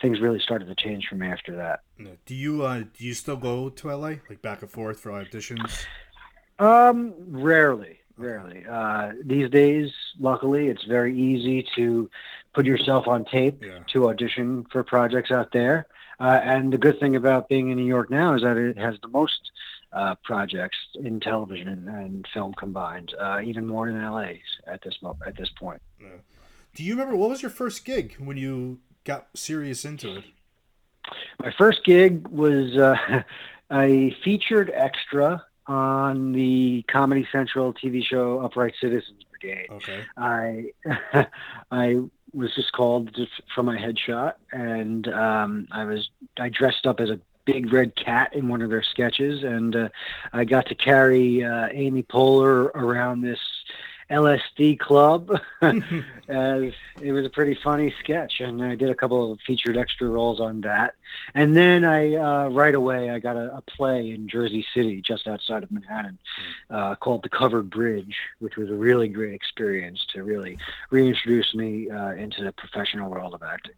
things 0.01 0.21
really 0.21 0.39
started 0.39 0.65
to 0.67 0.75
change 0.75 1.07
from 1.07 1.21
after 1.21 1.55
that. 1.57 1.81
Do 2.25 2.35
you 2.35 2.63
uh, 2.63 2.79
do 2.79 3.05
you 3.05 3.13
still 3.13 3.37
go 3.37 3.69
to 3.69 3.87
LA 3.95 4.15
like 4.29 4.41
back 4.41 4.61
and 4.61 4.71
forth 4.71 4.99
for 4.99 5.11
auditions? 5.11 5.85
Um, 6.59 7.13
rarely, 7.29 7.99
rarely. 8.17 8.63
Uh, 8.69 9.11
these 9.23 9.49
days, 9.49 9.91
luckily, 10.19 10.67
it's 10.67 10.83
very 10.85 11.17
easy 11.17 11.67
to 11.75 12.09
put 12.53 12.65
yourself 12.65 13.07
on 13.07 13.25
tape 13.25 13.61
Yeah. 13.63 13.79
to 13.91 14.09
audition 14.09 14.65
for 14.71 14.83
projects 14.83 15.31
out 15.31 15.51
there. 15.51 15.87
Uh, 16.19 16.39
and 16.43 16.71
the 16.71 16.77
good 16.77 16.99
thing 16.99 17.15
about 17.15 17.49
being 17.49 17.69
in 17.69 17.77
New 17.77 17.85
York 17.85 18.09
now 18.09 18.35
is 18.35 18.41
that 18.41 18.57
it 18.57 18.77
has 18.77 18.95
the 19.01 19.07
most 19.07 19.51
uh, 19.91 20.15
projects 20.23 20.77
in 20.95 21.19
television 21.19 21.87
and 21.87 22.25
film 22.33 22.53
combined, 22.53 23.13
uh, 23.19 23.39
even 23.43 23.65
more 23.65 23.91
than 23.91 24.01
LA 24.01 24.33
at 24.67 24.81
this 24.83 24.95
mo- 25.01 25.17
at 25.25 25.37
this 25.37 25.49
point. 25.59 25.81
Do 26.75 26.83
you 26.83 26.93
remember 26.93 27.15
what 27.15 27.29
was 27.29 27.41
your 27.41 27.51
first 27.51 27.85
gig 27.85 28.15
when 28.17 28.37
you 28.37 28.79
got 29.03 29.27
serious 29.35 29.85
into 29.85 30.17
it? 30.17 30.23
My 31.39 31.53
first 31.57 31.83
gig 31.83 32.27
was 32.29 32.75
uh, 32.75 32.95
a 33.71 34.15
featured 34.23 34.71
extra 34.73 35.43
on 35.67 36.33
the 36.33 36.83
Comedy 36.91 37.27
Central 37.31 37.73
TV 37.73 38.03
show 38.03 38.39
Upright 38.39 38.73
Citizens 38.81 39.23
Brigade. 39.29 39.67
Okay. 39.71 40.03
I 40.17 40.71
I 41.71 41.99
was 42.33 42.53
just 42.55 42.71
called 42.71 43.13
just 43.15 43.31
for 43.53 43.63
my 43.63 43.77
headshot, 43.77 44.33
and 44.51 45.07
um, 45.07 45.67
I 45.71 45.85
was 45.85 46.09
I 46.37 46.49
dressed 46.49 46.85
up 46.85 46.99
as 46.99 47.09
a 47.09 47.19
big 47.45 47.73
red 47.73 47.95
cat 47.95 48.33
in 48.33 48.47
one 48.47 48.61
of 48.61 48.69
their 48.69 48.83
sketches, 48.83 49.43
and 49.43 49.75
uh, 49.75 49.89
I 50.31 50.45
got 50.45 50.67
to 50.67 50.75
carry 50.75 51.43
uh, 51.43 51.67
Amy 51.71 52.03
Poehler 52.03 52.71
around 52.73 53.21
this 53.21 53.39
LSD 54.13 54.79
Club. 54.79 55.39
As 56.29 56.71
it 57.01 57.11
was 57.11 57.25
a 57.25 57.29
pretty 57.29 57.57
funny 57.61 57.93
sketch, 57.99 58.39
and 58.39 58.63
I 58.63 58.75
did 58.75 58.89
a 58.89 58.95
couple 58.95 59.33
of 59.33 59.39
featured 59.45 59.77
extra 59.77 60.07
roles 60.07 60.39
on 60.39 60.61
that. 60.61 60.95
And 61.35 61.55
then 61.55 61.83
I 61.83 62.15
uh, 62.15 62.49
right 62.49 62.73
away 62.73 63.09
I 63.09 63.19
got 63.19 63.35
a, 63.35 63.57
a 63.57 63.61
play 63.61 64.11
in 64.11 64.29
Jersey 64.29 64.65
City, 64.73 65.01
just 65.01 65.27
outside 65.27 65.63
of 65.63 65.71
Manhattan, 65.71 66.17
uh, 66.69 66.95
called 66.95 67.23
The 67.23 67.29
Covered 67.29 67.69
Bridge, 67.69 68.15
which 68.39 68.55
was 68.55 68.69
a 68.69 68.73
really 68.73 69.09
great 69.09 69.33
experience 69.33 70.05
to 70.13 70.23
really 70.23 70.57
reintroduce 70.91 71.53
me 71.53 71.89
uh, 71.89 72.11
into 72.11 72.43
the 72.43 72.53
professional 72.53 73.09
world 73.09 73.33
of 73.33 73.43
acting. 73.43 73.75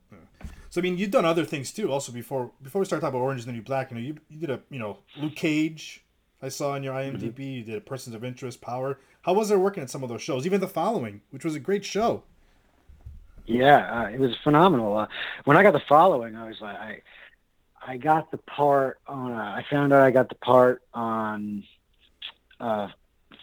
So 0.69 0.81
I 0.81 0.83
mean, 0.83 0.97
you've 0.97 1.11
done 1.11 1.25
other 1.25 1.45
things 1.45 1.71
too. 1.71 1.91
Also, 1.91 2.11
before 2.11 2.51
before 2.61 2.79
we 2.79 2.85
start 2.85 3.01
talking 3.01 3.15
about 3.17 3.23
Orange 3.23 3.39
is 3.39 3.45
the 3.45 3.53
New 3.53 3.61
Black, 3.61 3.91
you 3.91 3.95
know, 3.95 4.03
you, 4.03 4.17
you 4.29 4.39
did 4.39 4.49
a 4.49 4.59
you 4.69 4.77
know 4.77 4.99
Luke 5.17 5.35
Cage. 5.35 6.04
I 6.45 6.49
saw 6.49 6.73
on 6.73 6.83
your 6.83 6.93
IMDb. 6.93 7.55
You 7.55 7.63
did 7.63 7.75
a 7.75 7.81
Persons 7.81 8.15
of 8.15 8.23
Interest, 8.23 8.61
Power. 8.61 8.99
How 9.23 9.33
was 9.33 9.49
it 9.49 9.59
working 9.59 9.81
at 9.81 9.89
some 9.89 10.03
of 10.03 10.09
those 10.09 10.21
shows? 10.21 10.45
Even 10.45 10.61
the 10.61 10.67
following, 10.67 11.21
which 11.31 11.43
was 11.43 11.55
a 11.55 11.59
great 11.59 11.83
show. 11.83 12.21
Yeah, 13.47 14.03
uh, 14.03 14.09
it 14.09 14.19
was 14.19 14.35
phenomenal. 14.43 14.95
Uh, 14.95 15.07
when 15.45 15.57
I 15.57 15.63
got 15.63 15.73
the 15.73 15.81
following, 15.89 16.35
I 16.35 16.47
was 16.47 16.61
like, 16.61 16.77
I, 16.77 17.01
I 17.85 17.97
got 17.97 18.29
the 18.29 18.37
part 18.37 18.99
on. 19.07 19.31
Uh, 19.31 19.35
I 19.35 19.65
found 19.71 19.91
out 19.91 20.01
I 20.01 20.11
got 20.11 20.29
the 20.29 20.35
part 20.35 20.83
on 20.93 21.63
uh, 22.59 22.89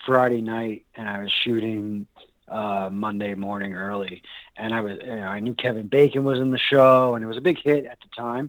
Friday 0.06 0.40
night, 0.40 0.84
and 0.94 1.08
I 1.08 1.22
was 1.22 1.32
shooting 1.42 2.06
uh, 2.46 2.88
Monday 2.92 3.34
morning 3.34 3.74
early. 3.74 4.22
And 4.56 4.72
I 4.72 4.80
was, 4.80 4.98
you 5.02 5.16
know, 5.16 5.26
I 5.26 5.40
knew 5.40 5.54
Kevin 5.54 5.88
Bacon 5.88 6.22
was 6.22 6.38
in 6.38 6.52
the 6.52 6.58
show, 6.58 7.16
and 7.16 7.24
it 7.24 7.26
was 7.26 7.36
a 7.36 7.40
big 7.40 7.58
hit 7.58 7.84
at 7.84 7.98
the 8.00 8.08
time. 8.16 8.48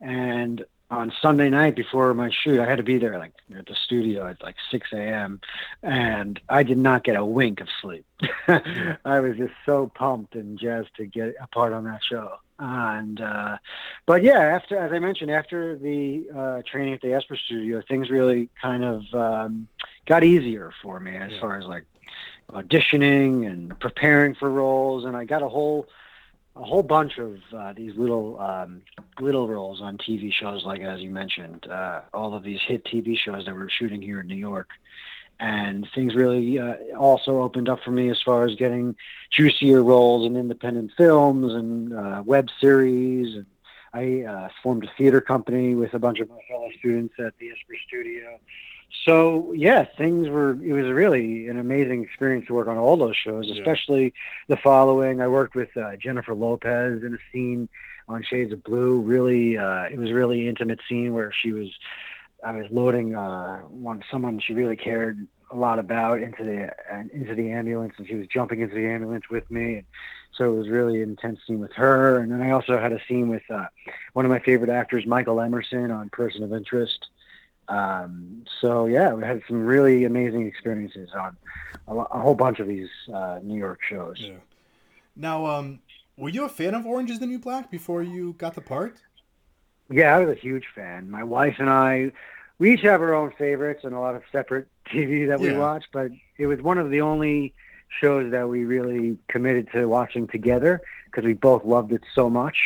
And 0.00 0.64
on 0.90 1.12
Sunday 1.22 1.48
night 1.50 1.76
before 1.76 2.12
my 2.14 2.30
shoot, 2.30 2.58
I 2.60 2.66
had 2.68 2.76
to 2.78 2.82
be 2.82 2.98
there 2.98 3.18
like 3.18 3.32
at 3.56 3.66
the 3.66 3.74
studio 3.74 4.26
at 4.26 4.42
like 4.42 4.56
6 4.70 4.88
a.m. 4.92 5.40
and 5.82 6.40
I 6.48 6.62
did 6.64 6.78
not 6.78 7.04
get 7.04 7.16
a 7.16 7.24
wink 7.24 7.60
of 7.60 7.68
sleep. 7.80 8.04
I 8.48 9.20
was 9.20 9.36
just 9.36 9.52
so 9.64 9.90
pumped 9.94 10.34
and 10.34 10.58
jazzed 10.58 10.94
to 10.96 11.06
get 11.06 11.34
a 11.40 11.46
part 11.46 11.72
on 11.72 11.84
that 11.84 12.02
show. 12.02 12.38
And 12.58 13.20
uh, 13.20 13.56
but 14.04 14.22
yeah, 14.22 14.38
after 14.40 14.76
as 14.76 14.92
I 14.92 14.98
mentioned, 14.98 15.30
after 15.30 15.76
the 15.78 16.26
uh, 16.36 16.62
training 16.70 16.92
at 16.94 17.00
the 17.00 17.14
Esper 17.14 17.36
Studio, 17.36 17.82
things 17.88 18.10
really 18.10 18.50
kind 18.60 18.84
of 18.84 19.02
um, 19.14 19.68
got 20.06 20.24
easier 20.24 20.72
for 20.82 21.00
me 21.00 21.16
as 21.16 21.30
Yeah. 21.32 21.40
far 21.40 21.56
as 21.56 21.64
like 21.64 21.84
auditioning 22.52 23.46
and 23.46 23.78
preparing 23.78 24.34
for 24.34 24.50
roles, 24.50 25.04
and 25.04 25.16
I 25.16 25.24
got 25.24 25.42
a 25.42 25.48
whole 25.48 25.86
a 26.56 26.62
whole 26.62 26.82
bunch 26.82 27.18
of 27.18 27.38
uh, 27.56 27.72
these 27.72 27.96
little 27.96 28.38
um, 28.40 28.82
little 29.20 29.48
roles 29.48 29.80
on 29.80 29.98
TV 29.98 30.32
shows, 30.32 30.64
like 30.64 30.80
as 30.80 31.00
you 31.00 31.10
mentioned, 31.10 31.66
uh, 31.70 32.00
all 32.12 32.34
of 32.34 32.42
these 32.42 32.60
hit 32.66 32.84
TV 32.84 33.16
shows 33.16 33.44
that 33.46 33.54
we're 33.54 33.70
shooting 33.70 34.02
here 34.02 34.20
in 34.20 34.26
New 34.26 34.34
York, 34.34 34.68
and 35.38 35.88
things 35.94 36.14
really 36.14 36.58
uh, 36.58 36.74
also 36.98 37.40
opened 37.40 37.68
up 37.68 37.80
for 37.84 37.92
me 37.92 38.10
as 38.10 38.20
far 38.22 38.44
as 38.44 38.56
getting 38.56 38.96
juicier 39.30 39.82
roles 39.82 40.26
in 40.26 40.36
independent 40.36 40.92
films 40.96 41.54
and 41.54 41.94
uh, 41.94 42.22
web 42.26 42.48
series. 42.60 43.36
And 43.36 43.46
I 43.92 44.28
uh, 44.28 44.48
formed 44.62 44.84
a 44.84 44.90
theater 44.98 45.20
company 45.20 45.74
with 45.74 45.94
a 45.94 45.98
bunch 45.98 46.20
of 46.20 46.28
my 46.28 46.38
fellow 46.48 46.68
students 46.78 47.14
at 47.18 47.38
the 47.38 47.50
Esper 47.50 47.74
Studio. 47.86 48.38
So 49.04 49.52
yeah, 49.52 49.84
things 49.84 50.28
were. 50.28 50.52
It 50.62 50.72
was 50.72 50.90
really 50.92 51.48
an 51.48 51.58
amazing 51.58 52.02
experience 52.02 52.46
to 52.48 52.54
work 52.54 52.68
on 52.68 52.76
all 52.76 52.96
those 52.96 53.16
shows, 53.16 53.46
Yeah. 53.46 53.54
especially 53.54 54.14
the 54.48 54.56
following. 54.56 55.20
I 55.20 55.28
worked 55.28 55.54
with 55.54 55.74
uh, 55.76 55.96
Jennifer 55.96 56.34
Lopez 56.34 57.02
in 57.02 57.14
a 57.14 57.18
scene 57.32 57.68
on 58.08 58.22
Shades 58.22 58.52
of 58.52 58.62
Blue. 58.64 59.00
Really, 59.00 59.56
uh, 59.56 59.84
it 59.84 59.98
was 59.98 60.10
a 60.10 60.14
really 60.14 60.48
intimate 60.48 60.80
scene 60.88 61.14
where 61.14 61.32
she 61.32 61.52
was. 61.52 61.68
I 62.44 62.52
was 62.52 62.66
loading 62.70 63.14
uh, 63.14 63.58
one 63.60 64.02
someone 64.10 64.40
she 64.40 64.54
really 64.54 64.76
cared 64.76 65.26
a 65.50 65.56
lot 65.56 65.78
about 65.78 66.20
into 66.22 66.42
the 66.44 66.70
into 67.12 67.34
the 67.34 67.50
ambulance, 67.52 67.94
and 67.98 68.06
she 68.06 68.14
was 68.14 68.26
jumping 68.26 68.60
into 68.60 68.74
the 68.74 68.86
ambulance 68.86 69.28
with 69.30 69.50
me. 69.50 69.76
And 69.76 69.84
so 70.32 70.52
it 70.52 70.56
was 70.56 70.68
really 70.68 71.02
an 71.02 71.10
intense 71.10 71.40
scene 71.46 71.60
with 71.60 71.72
her. 71.72 72.18
And 72.18 72.30
then 72.32 72.40
I 72.40 72.50
also 72.50 72.78
had 72.78 72.92
a 72.92 73.00
scene 73.08 73.28
with 73.28 73.42
uh, 73.50 73.66
one 74.14 74.24
of 74.24 74.30
my 74.30 74.38
favorite 74.40 74.70
actors, 74.70 75.06
Michael 75.06 75.40
Emerson, 75.40 75.90
on 75.90 76.08
Person 76.10 76.42
of 76.42 76.52
Interest. 76.52 77.06
Um, 77.70 78.44
so 78.60 78.86
yeah, 78.86 79.12
we 79.12 79.22
had 79.22 79.42
some 79.46 79.64
really 79.64 80.04
amazing 80.04 80.46
experiences 80.46 81.08
on 81.14 81.36
a, 81.88 81.94
a 81.96 82.20
whole 82.20 82.34
bunch 82.34 82.58
of 82.58 82.66
these 82.66 82.88
uh, 83.14 83.38
New 83.42 83.56
York 83.58 83.78
shows. 83.88 84.16
Yeah. 84.18 84.34
Now, 85.16 85.46
um, 85.46 85.78
were 86.16 86.28
you 86.30 86.44
a 86.44 86.48
fan 86.48 86.74
of 86.74 86.84
Orange 86.84 87.10
is 87.10 87.20
the 87.20 87.26
New 87.26 87.38
Black 87.38 87.70
before 87.70 88.02
you 88.02 88.34
got 88.38 88.54
the 88.54 88.60
part? 88.60 88.96
Yeah, 89.88 90.16
I 90.16 90.18
was 90.24 90.36
a 90.36 90.40
huge 90.40 90.66
fan. 90.74 91.10
My 91.10 91.22
wife 91.24 91.56
and 91.58 91.70
I, 91.70 92.12
we 92.58 92.74
each 92.74 92.82
have 92.82 93.00
our 93.00 93.14
own 93.14 93.32
favorites 93.38 93.80
and 93.84 93.94
a 93.94 94.00
lot 94.00 94.14
of 94.16 94.22
separate 94.32 94.66
TV 94.92 95.28
that 95.28 95.40
we 95.40 95.48
Yeah. 95.50 95.58
watch, 95.58 95.84
but 95.92 96.10
it 96.38 96.46
was 96.46 96.60
one 96.60 96.78
of 96.78 96.90
the 96.90 97.00
only 97.00 97.54
shows 98.00 98.30
that 98.32 98.48
we 98.48 98.64
really 98.64 99.18
committed 99.28 99.68
to 99.72 99.86
watching 99.86 100.26
together 100.28 100.80
because 101.06 101.24
we 101.24 101.34
both 101.34 101.64
loved 101.64 101.92
it 101.92 102.02
so 102.14 102.30
much. 102.30 102.56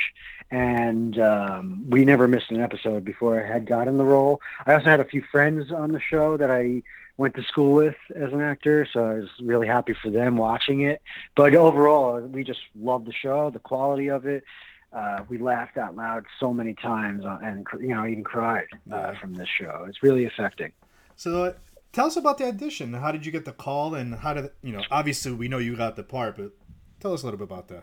And 0.55 1.19
um, 1.19 1.85
we 1.91 2.05
never 2.05 2.29
missed 2.29 2.53
an 2.53 2.61
episode 2.61 3.05
before 3.05 3.43
I 3.43 3.45
had 3.45 3.67
gotten 3.67 3.99
the 3.99 4.05
role. 4.05 4.41
I 4.65 4.75
also 4.75 4.85
had 4.85 5.01
a 5.01 5.05
few 5.05 5.21
friends 5.21 5.73
on 5.73 5.91
the 5.91 5.99
show 5.99 6.37
that 6.37 6.49
I 6.49 6.85
went 7.17 7.35
to 7.35 7.43
school 7.43 7.75
with 7.75 7.97
as 8.15 8.33
an 8.33 8.41
actor, 8.41 8.87
so 8.93 9.05
I 9.05 9.15
was 9.15 9.29
really 9.43 9.67
happy 9.67 9.97
for 10.01 10.11
them 10.11 10.37
watching 10.37 10.83
it. 10.83 11.03
But 11.35 11.57
overall, 11.57 12.21
we 12.21 12.45
just 12.45 12.61
loved 12.81 13.09
the 13.09 13.13
show, 13.13 13.51
the 13.51 13.59
quality 13.59 14.09
of 14.11 14.27
it. 14.27 14.45
Uh, 14.93 15.25
we 15.29 15.39
laughed 15.39 15.77
out 15.77 15.97
loud 15.97 16.25
so 16.39 16.55
many 16.55 16.75
times 16.75 17.25
uh, 17.25 17.41
and 17.43 17.67
you 17.81 17.89
know 17.89 18.07
even 18.07 18.23
cried 18.23 18.69
uh, 18.93 19.15
from 19.21 19.35
this 19.35 19.49
show. 19.49 19.87
It's 19.89 20.05
really 20.05 20.25
affecting. 20.25 20.71
So, 21.17 21.47
uh, 21.47 21.53
tell 21.93 22.07
us 22.07 22.17
about 22.17 22.39
the 22.39 22.47
audition. 22.47 22.95
How 22.95 23.11
did 23.11 23.27
you 23.27 23.33
get 23.33 23.45
the 23.45 23.51
call, 23.51 23.97
and 23.97 24.15
how 24.15 24.35
did 24.35 24.51
you 24.63 24.71
know? 24.71 24.85
Obviously, 24.93 25.33
we 25.33 25.49
know 25.49 25.59
you 25.59 25.77
got 25.77 25.97
the 25.97 26.05
part, 26.05 26.37
but 26.37 26.53
tell 27.01 27.13
us 27.13 27.23
a 27.23 27.27
little 27.27 27.39
bit 27.39 27.53
about 27.53 27.67
that. 27.71 27.83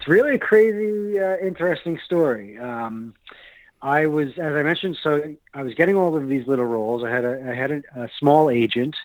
It's 0.00 0.08
really 0.08 0.36
a 0.36 0.38
crazy, 0.38 1.20
uh, 1.20 1.36
interesting 1.42 2.00
story. 2.06 2.56
Um, 2.56 3.12
I 3.82 4.06
was, 4.06 4.28
as 4.38 4.54
I 4.54 4.62
mentioned, 4.62 4.96
so 5.02 5.36
I 5.52 5.62
was 5.62 5.74
getting 5.74 5.94
all 5.94 6.16
of 6.16 6.26
these 6.26 6.46
little 6.46 6.64
roles. 6.64 7.04
I 7.04 7.10
had 7.10 7.26
a, 7.26 7.50
I 7.50 7.54
had 7.54 7.70
a, 7.70 7.82
a 7.94 8.08
small 8.18 8.48
agent, 8.48 8.96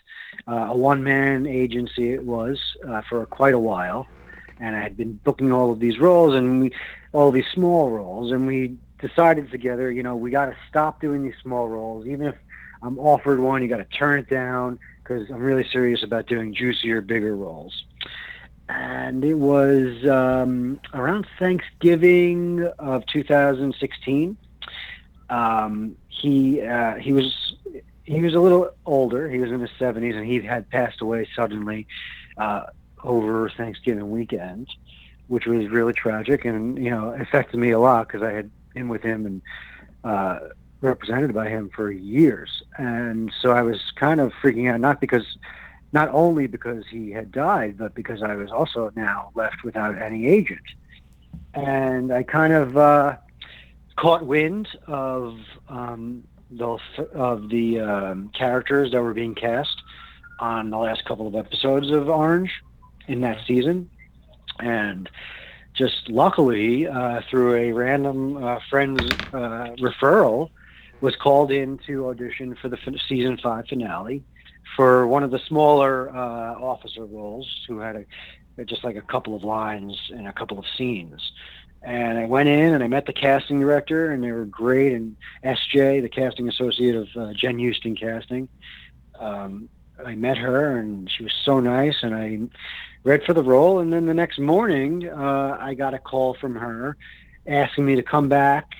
uh, 0.48 0.68
a 0.70 0.74
one-man 0.74 1.46
agency 1.46 2.14
it 2.14 2.24
was 2.24 2.58
uh, 2.88 3.02
for 3.10 3.26
quite 3.26 3.52
a 3.52 3.58
while, 3.58 4.06
and 4.58 4.74
I 4.74 4.80
had 4.80 4.96
been 4.96 5.20
booking 5.22 5.52
all 5.52 5.70
of 5.70 5.80
these 5.80 5.98
roles 5.98 6.34
and 6.34 6.62
we, 6.62 6.72
all 7.12 7.30
these 7.30 7.48
small 7.52 7.90
roles, 7.90 8.32
and 8.32 8.46
we 8.46 8.78
decided 8.98 9.50
together, 9.50 9.92
you 9.92 10.02
know, 10.02 10.16
we 10.16 10.30
got 10.30 10.46
to 10.46 10.56
stop 10.66 11.02
doing 11.02 11.22
these 11.22 11.36
small 11.42 11.68
roles. 11.68 12.06
Even 12.06 12.28
if 12.28 12.36
I'm 12.82 12.98
offered 12.98 13.38
one, 13.38 13.60
you 13.60 13.68
got 13.68 13.76
to 13.76 13.98
turn 13.98 14.18
it 14.18 14.30
down 14.30 14.78
because 15.02 15.28
I'm 15.28 15.42
really 15.42 15.68
serious 15.70 16.02
about 16.02 16.26
doing 16.26 16.54
juicier, 16.54 17.02
bigger 17.02 17.36
roles 17.36 17.84
and 18.68 19.24
it 19.24 19.34
was 19.34 20.06
um, 20.06 20.80
around 20.92 21.26
Thanksgiving 21.38 22.66
of 22.78 23.06
2016. 23.06 24.36
Um, 25.28 25.96
he 26.08 26.62
uh, 26.62 26.94
he 26.94 27.12
was 27.12 27.54
he 28.04 28.20
was 28.20 28.34
a 28.34 28.40
little 28.40 28.70
older. 28.84 29.28
He 29.28 29.38
was 29.38 29.50
in 29.50 29.60
his 29.60 29.70
70s, 29.78 30.14
and 30.14 30.26
he 30.26 30.40
had 30.40 30.68
passed 30.70 31.00
away 31.00 31.28
suddenly 31.34 31.86
uh, 32.38 32.64
over 33.02 33.50
Thanksgiving 33.50 34.10
weekend, 34.10 34.68
which 35.28 35.46
was 35.46 35.68
really 35.68 35.92
tragic, 35.92 36.44
and 36.44 36.82
you 36.82 36.90
know 36.90 37.10
affected 37.10 37.58
me 37.58 37.70
a 37.70 37.78
lot 37.78 38.08
because 38.08 38.22
I 38.22 38.32
had 38.32 38.50
been 38.74 38.88
with 38.88 39.02
him 39.02 39.26
and 39.26 39.42
uh, 40.04 40.38
represented 40.80 41.34
by 41.34 41.48
him 41.48 41.70
for 41.74 41.90
years, 41.90 42.62
and 42.78 43.32
so 43.40 43.50
I 43.50 43.62
was 43.62 43.80
kind 43.96 44.20
of 44.20 44.32
freaking 44.42 44.72
out, 44.72 44.80
not 44.80 45.00
because 45.00 45.26
not 45.92 46.08
only 46.12 46.46
because 46.46 46.84
he 46.90 47.10
had 47.10 47.32
died, 47.32 47.78
but 47.78 47.94
because 47.94 48.22
I 48.22 48.34
was 48.34 48.50
also 48.50 48.90
now 48.96 49.30
left 49.34 49.64
without 49.64 50.00
any 50.00 50.26
agent. 50.26 50.60
And 51.54 52.12
I 52.12 52.22
kind 52.22 52.52
of 52.52 52.76
uh, 52.76 53.16
caught 53.96 54.26
wind 54.26 54.68
of 54.86 55.38
um, 55.68 56.24
the 56.50 56.78
of 57.14 57.48
the 57.48 57.80
um, 57.80 58.30
characters 58.34 58.92
that 58.92 59.02
were 59.02 59.14
being 59.14 59.34
cast 59.34 59.82
on 60.38 60.70
the 60.70 60.76
last 60.76 61.04
couple 61.04 61.26
of 61.26 61.34
episodes 61.34 61.90
of 61.90 62.08
Orange 62.08 62.52
in 63.08 63.20
that 63.22 63.38
season, 63.46 63.90
and 64.60 65.08
just 65.72 66.08
luckily 66.08 66.86
uh, 66.86 67.20
through 67.30 67.54
a 67.54 67.72
random 67.72 68.42
uh, 68.42 68.58
friend's 68.68 69.16
uh, 69.32 69.70
referral, 69.78 70.50
was 71.00 71.16
called 71.16 71.50
in 71.50 71.78
to 71.86 72.08
audition 72.08 72.54
for 72.56 72.68
the 72.68 72.78
season 73.08 73.38
five 73.38 73.66
finale 73.66 74.22
for 74.74 75.06
one 75.06 75.22
of 75.22 75.30
the 75.30 75.38
smaller 75.46 76.10
uh, 76.10 76.54
officer 76.54 77.04
roles 77.04 77.48
who 77.68 77.78
had 77.78 77.96
a 77.96 78.04
just 78.64 78.84
like 78.84 78.96
a 78.96 79.02
couple 79.02 79.36
of 79.36 79.44
lines 79.44 80.10
and 80.10 80.26
a 80.26 80.32
couple 80.32 80.58
of 80.58 80.64
scenes. 80.76 81.32
And 81.82 82.18
I 82.18 82.24
went 82.24 82.48
in 82.48 82.74
and 82.74 82.82
I 82.82 82.88
met 82.88 83.06
the 83.06 83.12
casting 83.12 83.60
director, 83.60 84.10
and 84.10 84.22
they 84.24 84.32
were 84.32 84.46
great. 84.46 84.92
And 84.92 85.16
SJ, 85.44 86.02
the 86.02 86.08
casting 86.08 86.48
associate 86.48 86.96
of 86.96 87.08
uh, 87.16 87.32
Jen 87.34 87.58
Euston 87.58 87.94
Casting, 87.94 88.48
um, 89.18 89.68
I 90.04 90.14
met 90.14 90.38
her, 90.38 90.78
and 90.78 91.10
she 91.10 91.22
was 91.22 91.32
so 91.44 91.60
nice. 91.60 91.96
And 92.02 92.14
I 92.14 92.40
read 93.04 93.24
for 93.24 93.34
the 93.34 93.42
role. 93.42 93.78
And 93.78 93.92
then 93.92 94.06
the 94.06 94.14
next 94.14 94.38
morning, 94.38 95.08
uh, 95.08 95.58
I 95.60 95.74
got 95.74 95.94
a 95.94 95.98
call 95.98 96.34
from 96.34 96.56
her 96.56 96.96
asking 97.46 97.86
me 97.86 97.94
to 97.96 98.02
come 98.02 98.28
back 98.28 98.72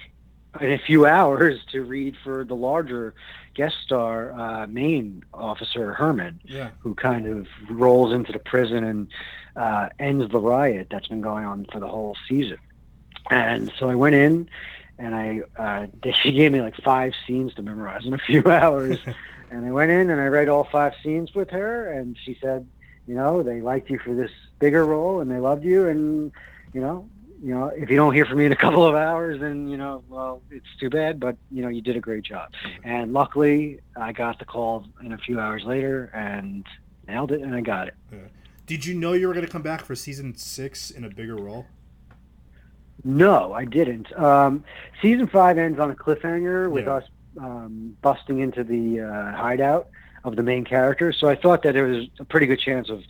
in 0.61 0.73
a 0.73 0.79
few 0.79 1.07
hours 1.17 1.61
to 1.73 1.83
read 1.83 2.17
for 2.25 2.45
the 2.45 2.57
larger 2.57 3.15
guest 3.57 3.77
star 3.83 4.33
uh, 4.39 4.67
main 4.67 5.23
officer 5.33 5.97
Herrman, 5.99 6.39
Yeah. 6.45 6.71
who 6.81 6.95
kind 6.95 7.27
of 7.27 7.47
rolls 7.71 8.13
into 8.13 8.31
the 8.33 8.39
prison 8.39 8.85
and 8.85 9.09
uh, 9.57 9.89
ends 9.99 10.31
the 10.31 10.39
riot 10.39 10.89
that's 10.91 11.09
been 11.09 11.23
going 11.23 11.45
on 11.47 11.67
for 11.73 11.81
the 11.81 11.89
whole 11.89 12.17
season. 12.29 12.59
And 13.31 13.73
so 13.79 13.89
I 13.89 13.95
went 13.95 14.15
in, 14.15 14.49
and 14.99 15.15
I 15.15 15.41
uh, 15.59 15.87
she 16.23 16.33
gave 16.33 16.53
me 16.53 16.61
like 16.61 16.77
five 16.77 17.13
scenes 17.27 17.55
to 17.55 17.63
memorize 17.63 18.05
in 18.05 18.13
a 18.15 18.19
few 18.19 18.43
hours. 18.63 18.99
and 19.51 19.65
I 19.65 19.73
went 19.73 19.91
in 19.91 20.11
and 20.11 20.21
I 20.21 20.27
read 20.27 20.49
all 20.49 20.65
five 20.65 20.93
scenes 21.03 21.35
with 21.35 21.51
her, 21.51 21.91
and 21.91 22.17
she 22.23 22.37
said, 22.41 22.69
you 23.07 23.15
know, 23.15 23.43
they 23.43 23.61
liked 23.61 23.89
you 23.91 23.99
for 23.99 24.15
this 24.15 24.33
bigger 24.59 24.85
role 24.85 25.21
and 25.21 25.31
they 25.31 25.39
loved 25.39 25.65
you, 25.65 25.89
and 25.89 26.33
you 26.75 26.81
know, 26.81 27.09
you 27.43 27.55
know, 27.55 27.67
if 27.69 27.91
you 27.91 27.97
don't 27.97 28.15
hear 28.15 28.25
from 28.25 28.39
me 28.39 28.47
in 28.47 28.53
a 28.53 28.57
couple 28.65 28.85
of 28.87 28.95
hours, 28.95 29.41
then 29.41 29.69
you 29.69 29.77
know, 29.77 30.03
well, 30.09 30.43
it's 30.51 30.67
too 30.81 30.91
bad, 30.91 31.21
but 31.21 31.37
you 31.51 31.63
know, 31.63 31.69
you 31.69 31.83
did 31.83 31.97
a 31.97 32.01
great 32.01 32.25
job. 32.25 32.51
And 32.85 33.13
luckily, 33.13 33.81
I 33.97 34.13
got 34.13 34.39
the 34.39 34.45
call 34.45 34.87
in 35.05 35.13
a 35.13 35.19
few 35.19 35.39
hours 35.41 35.65
later 35.65 36.11
and 36.15 36.67
nailed 37.07 37.33
it, 37.33 37.41
and 37.43 37.55
I 37.55 37.61
got 37.61 37.89
it. 37.89 37.95
Did 38.67 38.85
you 38.85 38.95
know 38.95 39.13
you 39.13 39.29
were 39.29 39.35
going 39.35 39.47
to 39.47 39.53
come 39.53 39.63
back 39.63 39.85
for 39.85 39.95
season 39.95 40.35
six 40.37 40.91
in 40.91 41.05
a 41.05 41.09
bigger 41.09 41.37
role? 41.37 41.67
No, 43.05 43.53
I 43.53 43.65
didn't. 43.65 44.13
Um, 44.19 44.65
season 45.01 45.29
five 45.29 45.59
ends 45.59 45.79
on 45.79 45.91
a 45.91 45.95
cliffhanger 45.95 46.69
with 46.71 46.87
Yeah. 46.87 46.95
us 46.95 47.05
um, 47.41 47.97
busting 48.03 48.41
into 48.41 48.65
the 48.65 49.03
uh, 49.03 49.37
hideout 49.37 49.89
of 50.25 50.35
the 50.35 50.43
main 50.43 50.65
character. 50.65 51.13
So 51.13 51.29
I 51.29 51.37
thought 51.37 51.63
that 51.63 51.75
there 51.75 51.85
was 51.85 52.07
a 52.19 52.25
pretty 52.25 52.47
good 52.47 52.59
chance 52.59 52.89
of 52.89 53.03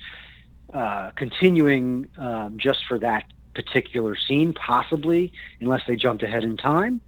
uh, 0.74 1.12
continuing 1.12 2.08
um, 2.18 2.58
just 2.58 2.84
for 2.86 2.98
that 2.98 3.24
particular 3.56 4.14
scene, 4.16 4.52
possibly, 4.52 5.32
unless 5.60 5.82
they 5.88 5.96
jumped 5.96 6.22
ahead 6.22 6.44
in 6.44 6.56
time. 6.56 7.00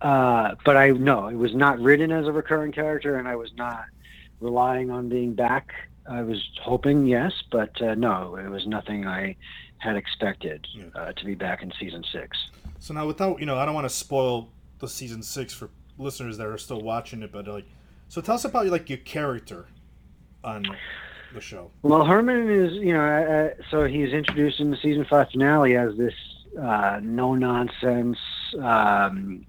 Uh, 0.00 0.56
but 0.64 0.76
I 0.76 0.90
no, 0.90 1.28
it 1.28 1.36
was 1.36 1.54
not 1.54 1.78
written 1.78 2.10
as 2.10 2.26
a 2.26 2.32
recurring 2.32 2.72
character, 2.72 3.16
and 3.16 3.28
I 3.28 3.36
was 3.36 3.50
not 3.56 3.84
relying 4.40 4.90
on 4.90 5.08
being 5.08 5.34
back. 5.34 5.70
I 6.10 6.22
was 6.22 6.42
hoping, 6.60 7.06
yes, 7.06 7.32
but 7.52 7.80
uh, 7.80 7.94
no, 7.94 8.34
it 8.36 8.48
was 8.48 8.66
nothing 8.66 9.06
I 9.06 9.36
had 9.78 9.96
expected 9.96 10.66
Yeah. 10.74 10.84
uh, 10.96 11.12
to 11.12 11.24
be 11.24 11.34
back 11.36 11.62
in 11.62 11.72
season 11.78 12.04
six. 12.12 12.36
So 12.80 12.94
now, 12.94 13.06
without 13.06 13.38
you 13.38 13.46
know, 13.46 13.56
I 13.56 13.64
don't 13.64 13.74
want 13.74 13.84
to 13.84 13.94
spoil 13.94 14.48
the 14.80 14.88
season 14.88 15.22
six 15.22 15.52
for 15.54 15.70
listeners 15.98 16.36
that 16.38 16.48
are 16.48 16.58
still 16.58 16.80
watching 16.80 17.22
it, 17.22 17.30
but 17.30 17.46
like, 17.46 17.66
so 18.08 18.20
tell 18.20 18.34
us 18.34 18.44
about 18.44 18.66
like 18.66 18.88
your 18.88 18.98
character 18.98 19.66
on 20.42 20.64
the 21.34 21.40
show. 21.40 21.70
Well, 21.82 22.04
Herrman 22.04 22.48
is, 22.50 22.74
you 22.74 22.92
know, 22.92 23.04
uh, 23.04 23.62
so 23.70 23.84
he's 23.84 24.12
introduced 24.12 24.60
in 24.60 24.70
the 24.70 24.76
season 24.76 25.04
five 25.04 25.30
finale 25.30 25.76
as 25.76 25.96
this 25.96 26.14
uh, 26.60 27.00
no 27.02 27.34
nonsense, 27.34 28.18
um, 28.60 29.46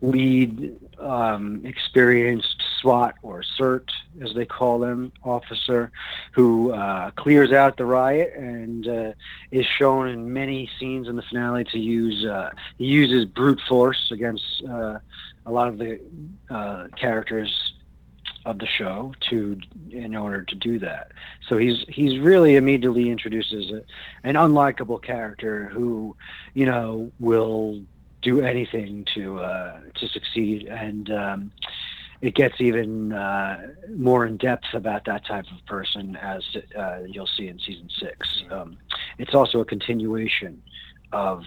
lead, 0.00 0.76
um, 0.98 1.64
experienced 1.64 2.62
SWAT 2.80 3.14
or 3.22 3.42
CERT, 3.58 3.88
as 4.22 4.34
they 4.34 4.44
call 4.44 4.78
them, 4.78 5.12
officer 5.22 5.90
who 6.32 6.72
uh, 6.72 7.10
clears 7.12 7.52
out 7.52 7.76
the 7.76 7.86
riot 7.86 8.34
and 8.36 8.86
uh, 8.86 9.12
is 9.50 9.64
shown 9.66 10.08
in 10.08 10.32
many 10.32 10.68
scenes 10.78 11.08
in 11.08 11.16
the 11.16 11.22
finale 11.22 11.64
to 11.64 11.78
use, 11.78 12.24
uh, 12.24 12.50
he 12.76 12.84
uses 12.84 13.24
brute 13.24 13.60
force 13.68 14.10
against 14.10 14.62
uh, 14.68 14.98
a 15.46 15.50
lot 15.50 15.68
of 15.68 15.78
the 15.78 16.00
uh, 16.50 16.88
characters 16.96 17.73
of 18.44 18.58
the 18.58 18.66
show 18.66 19.14
to 19.30 19.58
in 19.90 20.14
order 20.14 20.42
to 20.44 20.54
do 20.54 20.78
that. 20.78 21.12
So 21.48 21.56
he's 21.56 21.84
he's 21.88 22.18
really 22.20 22.56
immediately 22.56 23.10
introduces 23.10 23.70
a, 23.72 23.82
an 24.28 24.34
unlikable 24.34 25.02
character 25.02 25.66
who, 25.72 26.16
you 26.54 26.66
know, 26.66 27.10
will 27.18 27.82
do 28.22 28.40
anything 28.40 29.06
to 29.14 29.38
uh, 29.40 29.80
to 29.96 30.08
succeed, 30.08 30.66
and 30.66 31.10
um, 31.10 31.52
it 32.20 32.34
gets 32.34 32.60
even 32.60 33.12
uh, 33.12 33.68
more 33.96 34.26
in 34.26 34.36
depth 34.36 34.72
about 34.72 35.04
that 35.06 35.26
type 35.26 35.44
of 35.54 35.64
person 35.66 36.16
as 36.16 36.42
uh, 36.78 37.00
you'll 37.06 37.28
see 37.36 37.48
in 37.48 37.58
season 37.58 37.88
six. 37.98 38.42
Um, 38.50 38.78
it's 39.18 39.34
also 39.34 39.60
a 39.60 39.64
continuation 39.64 40.62
of 41.12 41.44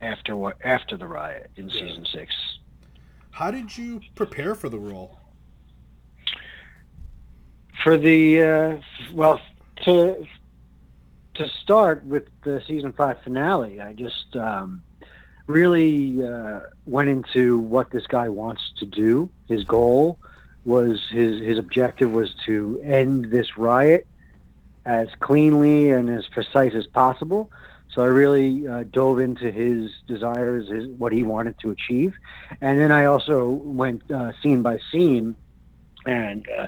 after 0.00 0.36
what 0.36 0.56
after 0.64 0.96
the 0.96 1.06
riot 1.06 1.50
in 1.56 1.68
Yeah. 1.68 1.80
season 1.88 2.06
six. 2.12 2.34
How 3.30 3.50
did 3.50 3.76
you 3.78 4.02
prepare 4.14 4.54
for 4.54 4.68
the 4.68 4.78
role? 4.78 5.21
For 7.82 7.96
the 7.96 8.42
uh, 8.42 8.76
well 9.12 9.40
to 9.84 10.26
to 11.34 11.48
start 11.62 12.04
with 12.04 12.28
the 12.42 12.62
season 12.66 12.92
five 12.92 13.20
finale 13.22 13.80
i 13.80 13.92
just 13.92 14.36
um, 14.36 14.82
really 15.46 16.24
uh, 16.24 16.60
went 16.86 17.08
into 17.08 17.58
what 17.58 17.90
this 17.90 18.06
guy 18.06 18.28
wants 18.28 18.62
to 18.78 18.86
do. 18.86 19.28
His 19.48 19.64
goal 19.64 20.18
was 20.64 21.00
his 21.10 21.40
his 21.42 21.58
objective 21.58 22.12
was 22.12 22.34
to 22.46 22.80
end 22.84 23.30
this 23.30 23.58
riot 23.58 24.06
as 24.84 25.08
cleanly 25.20 25.90
and 25.90 26.08
as 26.08 26.26
precise 26.28 26.74
as 26.74 26.86
possible. 26.86 27.50
So 27.92 28.02
i 28.02 28.06
really 28.06 28.66
uh, 28.66 28.84
dove 28.84 29.18
into 29.18 29.50
his 29.50 29.90
desires 30.06 30.68
his 30.68 30.86
what 30.98 31.12
he 31.12 31.22
wanted 31.24 31.58
to 31.60 31.70
achieve. 31.70 32.14
And 32.60 32.80
then 32.80 32.92
i 32.92 33.04
also 33.04 33.50
went 33.50 34.10
uh, 34.10 34.32
scene 34.40 34.62
by 34.62 34.78
scene 34.90 35.36
and 36.06 36.46
uh, 36.58 36.66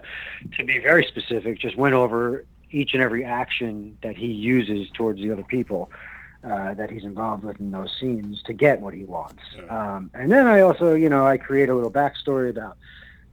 to 0.56 0.64
be 0.64 0.78
very 0.78 1.04
specific, 1.04 1.58
just 1.58 1.76
went 1.76 1.94
over 1.94 2.44
each 2.70 2.94
and 2.94 3.02
every 3.02 3.24
action 3.24 3.96
that 4.02 4.16
he 4.16 4.26
uses 4.26 4.88
towards 4.94 5.20
the 5.20 5.30
other 5.30 5.44
people 5.44 5.90
uh, 6.44 6.74
that 6.74 6.90
he's 6.90 7.04
involved 7.04 7.44
with 7.44 7.58
in 7.60 7.70
those 7.70 7.90
scenes 7.98 8.42
to 8.42 8.52
get 8.52 8.80
what 8.80 8.92
he 8.92 9.04
wants. 9.04 9.42
Um, 9.70 10.10
and 10.12 10.30
then 10.30 10.46
I 10.46 10.60
also, 10.60 10.94
you 10.94 11.08
know, 11.08 11.26
I 11.26 11.38
create 11.38 11.68
a 11.68 11.74
little 11.74 11.90
backstory 11.90 12.50
about 12.50 12.76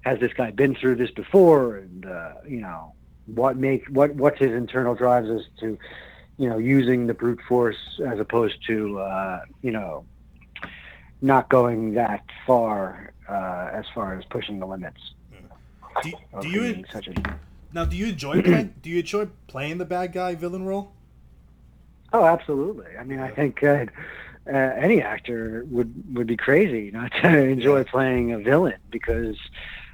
has 0.02 0.20
this 0.20 0.34
guy 0.34 0.52
been 0.52 0.76
through 0.76 0.96
this 0.96 1.12
before, 1.12 1.78
and 1.78 2.06
uh, 2.06 2.34
you 2.48 2.62
know, 2.62 2.94
what 3.26 3.58
make 3.58 3.86
what 3.88 4.16
what's 4.16 4.40
his 4.40 4.52
internal 4.52 4.96
drives 4.96 5.30
as 5.30 5.42
to, 5.60 5.78
you 6.38 6.50
know, 6.50 6.58
using 6.58 7.08
the 7.08 7.14
brute 7.14 7.42
force 7.48 8.00
as 8.06 8.20
opposed 8.20 8.66
to, 8.68 9.00
uh, 9.00 9.42
you 9.62 9.72
know, 9.72 10.06
not 11.22 11.50
going 11.50 11.94
that 11.94 12.24
far 12.48 13.14
uh, 13.30 13.70
as 13.72 13.86
far 13.94 14.18
as 14.18 14.26
pushing 14.26 14.60
the 14.60 14.66
limits. 14.66 15.14
Do, 16.04 16.12
do 16.42 16.48
you 16.50 16.84
such 16.92 17.08
a 17.08 17.14
now? 17.74 17.86
Do 17.86 17.96
you 17.96 18.08
enjoy 18.08 18.42
playing? 18.44 18.74
do 18.82 18.90
you 18.90 19.00
enjoy 19.00 19.28
playing 19.48 19.78
the 19.78 19.86
bad 19.86 20.14
guy 20.14 20.36
villain 20.36 20.66
role? 20.66 20.92
Oh, 22.14 22.26
absolutely. 22.26 22.98
I 23.00 23.04
mean, 23.04 23.20
I 23.20 23.30
think 23.30 23.64
uh, 23.64 23.86
uh, 24.48 24.50
any 24.50 25.02
actor 25.02 25.66
would 25.70 26.16
would 26.16 26.28
be 26.28 26.38
crazy 26.38 26.92
not 26.92 27.12
to 27.22 27.38
enjoy 27.50 27.84
playing 27.86 28.34
a 28.34 28.40
villain 28.40 28.80
because, 28.90 29.38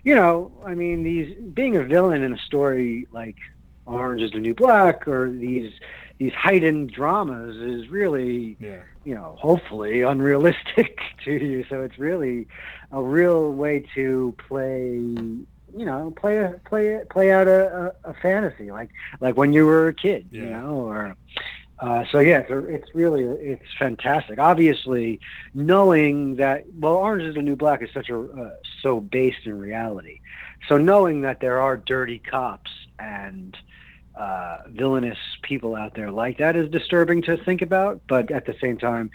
you 0.03 0.15
know, 0.15 0.51
I 0.65 0.73
mean, 0.73 1.03
these 1.03 1.35
being 1.53 1.75
a 1.75 1.83
villain 1.83 2.23
in 2.23 2.33
a 2.33 2.37
story 2.39 3.07
like 3.11 3.35
Orange 3.85 4.21
is 4.21 4.31
the 4.31 4.39
New 4.39 4.55
Black 4.55 5.07
or 5.07 5.29
these 5.31 5.71
these 6.17 6.33
heightened 6.33 6.91
dramas 6.91 7.55
is 7.57 7.89
really 7.89 8.57
Yeah. 8.59 8.81
you 9.05 9.13
know, 9.13 9.35
hopefully 9.39 10.01
unrealistic 10.01 10.99
to 11.25 11.31
you. 11.31 11.63
So 11.69 11.81
it's 11.83 11.99
really 11.99 12.47
a 12.91 13.01
real 13.01 13.51
way 13.51 13.85
to 13.93 14.33
play, 14.47 15.13
you 15.77 15.85
know, 15.85 16.13
play 16.17 16.37
a, 16.37 16.59
play 16.65 16.99
play 17.09 17.31
out 17.31 17.47
a, 17.47 17.93
a, 18.05 18.11
a 18.11 18.13
fantasy 18.15 18.71
like 18.71 18.89
like 19.19 19.37
when 19.37 19.53
you 19.53 19.65
were 19.65 19.87
a 19.87 19.93
kid, 19.93 20.27
you 20.31 20.45
know, 20.45 20.75
or 20.75 21.15
uh, 21.79 22.03
so 22.11 22.19
yeah, 22.19 22.39
it's, 22.39 22.51
it's 22.69 22.95
really 22.95 23.23
it's 23.23 23.73
fantastic. 23.77 24.39
Obviously, 24.39 25.19
knowing 25.53 26.35
that 26.37 26.65
well, 26.79 26.95
Orange 26.95 27.23
is 27.23 27.35
the 27.35 27.41
New 27.41 27.55
Black 27.55 27.83
is 27.83 27.89
such 27.93 28.09
a 28.09 28.19
uh, 28.19 28.51
so 28.81 28.99
based 28.99 29.45
in 29.45 29.59
reality. 29.59 30.19
So 30.67 30.77
knowing 30.77 31.21
that 31.21 31.39
there 31.39 31.61
are 31.61 31.77
dirty 31.77 32.19
cops 32.19 32.71
and 32.97 33.55
uh, 34.15 34.57
villainous 34.69 35.19
people 35.43 35.75
out 35.75 35.93
there 35.93 36.09
like 36.09 36.39
that 36.39 36.55
is 36.55 36.69
disturbing 36.69 37.21
to 37.23 37.37
think 37.37 37.61
about. 37.61 38.01
But 38.07 38.31
at 38.31 38.45
the 38.45 38.55
same 38.59 38.77
time, 38.77 39.11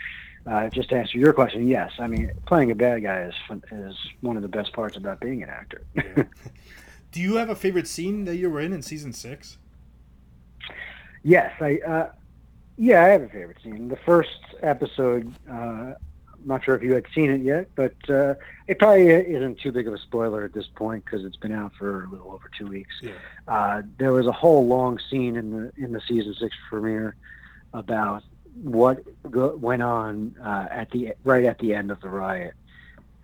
uh, 0.47 0.69
just 0.71 0.89
to 0.91 0.97
answer 0.97 1.19
your 1.19 1.33
question, 1.33 1.67
yes, 1.69 1.93
I 1.99 2.07
mean 2.07 2.33
playing 2.47 2.71
a 2.71 2.75
bad 2.75 3.03
guy 3.03 3.23
is 3.23 3.35
fun- 3.47 3.63
is 3.71 3.97
one 4.21 4.37
of 4.37 4.43
the 4.43 4.49
best 4.49 4.73
parts 4.73 4.97
about 4.97 5.21
being 5.21 5.43
an 5.43 5.49
actor. 5.49 5.83
Do 7.13 7.21
you 7.21 7.37
have 7.37 7.51
a 7.51 7.55
favorite 7.55 7.87
scene 7.87 8.25
that 8.25 8.37
you 8.37 8.51
were 8.51 8.61
in 8.61 8.73
in 8.73 8.83
season 8.83 9.13
six? 9.13 9.59
yes, 11.23 11.53
I 11.61 11.79
uh, 11.87 12.11
yeah, 12.77 13.05
I 13.05 13.09
have 13.09 13.23
a 13.23 13.29
favorite 13.29 13.59
scene. 13.63 13.89
The 13.89 13.97
first 13.97 14.39
episode. 14.63 15.33
Uh, 15.51 15.95
I'm 16.45 16.49
not 16.49 16.65
sure 16.65 16.75
if 16.75 16.83
you 16.83 16.93
had 16.93 17.05
seen 17.15 17.31
it 17.31 17.41
yet, 17.43 17.69
but 17.77 17.95
uh, 18.11 18.35
it 18.67 18.81
probably 18.81 19.07
isn't 19.11 19.61
too 19.61 19.71
big 19.71 19.87
of 19.87 19.95
a 19.95 19.99
spoiler 19.99 20.43
at 20.45 20.53
this 20.53 20.67
point 20.75 21.05
because 21.05 21.25
it's 21.25 21.37
been 21.37 21.53
out 21.53 21.73
for 21.79 22.03
a 22.03 22.09
little 22.09 22.33
over 22.33 22.51
two 22.59 22.67
weeks. 22.67 22.93
Yeah. 23.01 23.13
uh, 23.47 23.83
there 23.99 24.13
was 24.13 24.27
a 24.27 24.33
whole 24.33 24.67
long 24.67 24.99
scene 25.09 25.37
in 25.37 25.51
the 25.53 25.73
in 25.77 25.93
the 25.93 26.01
season 26.01 26.35
six 26.35 26.57
premiere 26.69 27.15
about 27.73 28.25
what 28.63 29.03
go, 29.31 29.57
went 29.57 29.83
on 29.83 30.37
uh, 30.45 30.67
at 30.71 30.91
the 30.91 31.15
right 31.25 31.45
at 31.45 31.59
the 31.59 31.75
end 31.75 31.91
of 31.91 32.01
the 32.01 32.09
riot, 32.09 32.55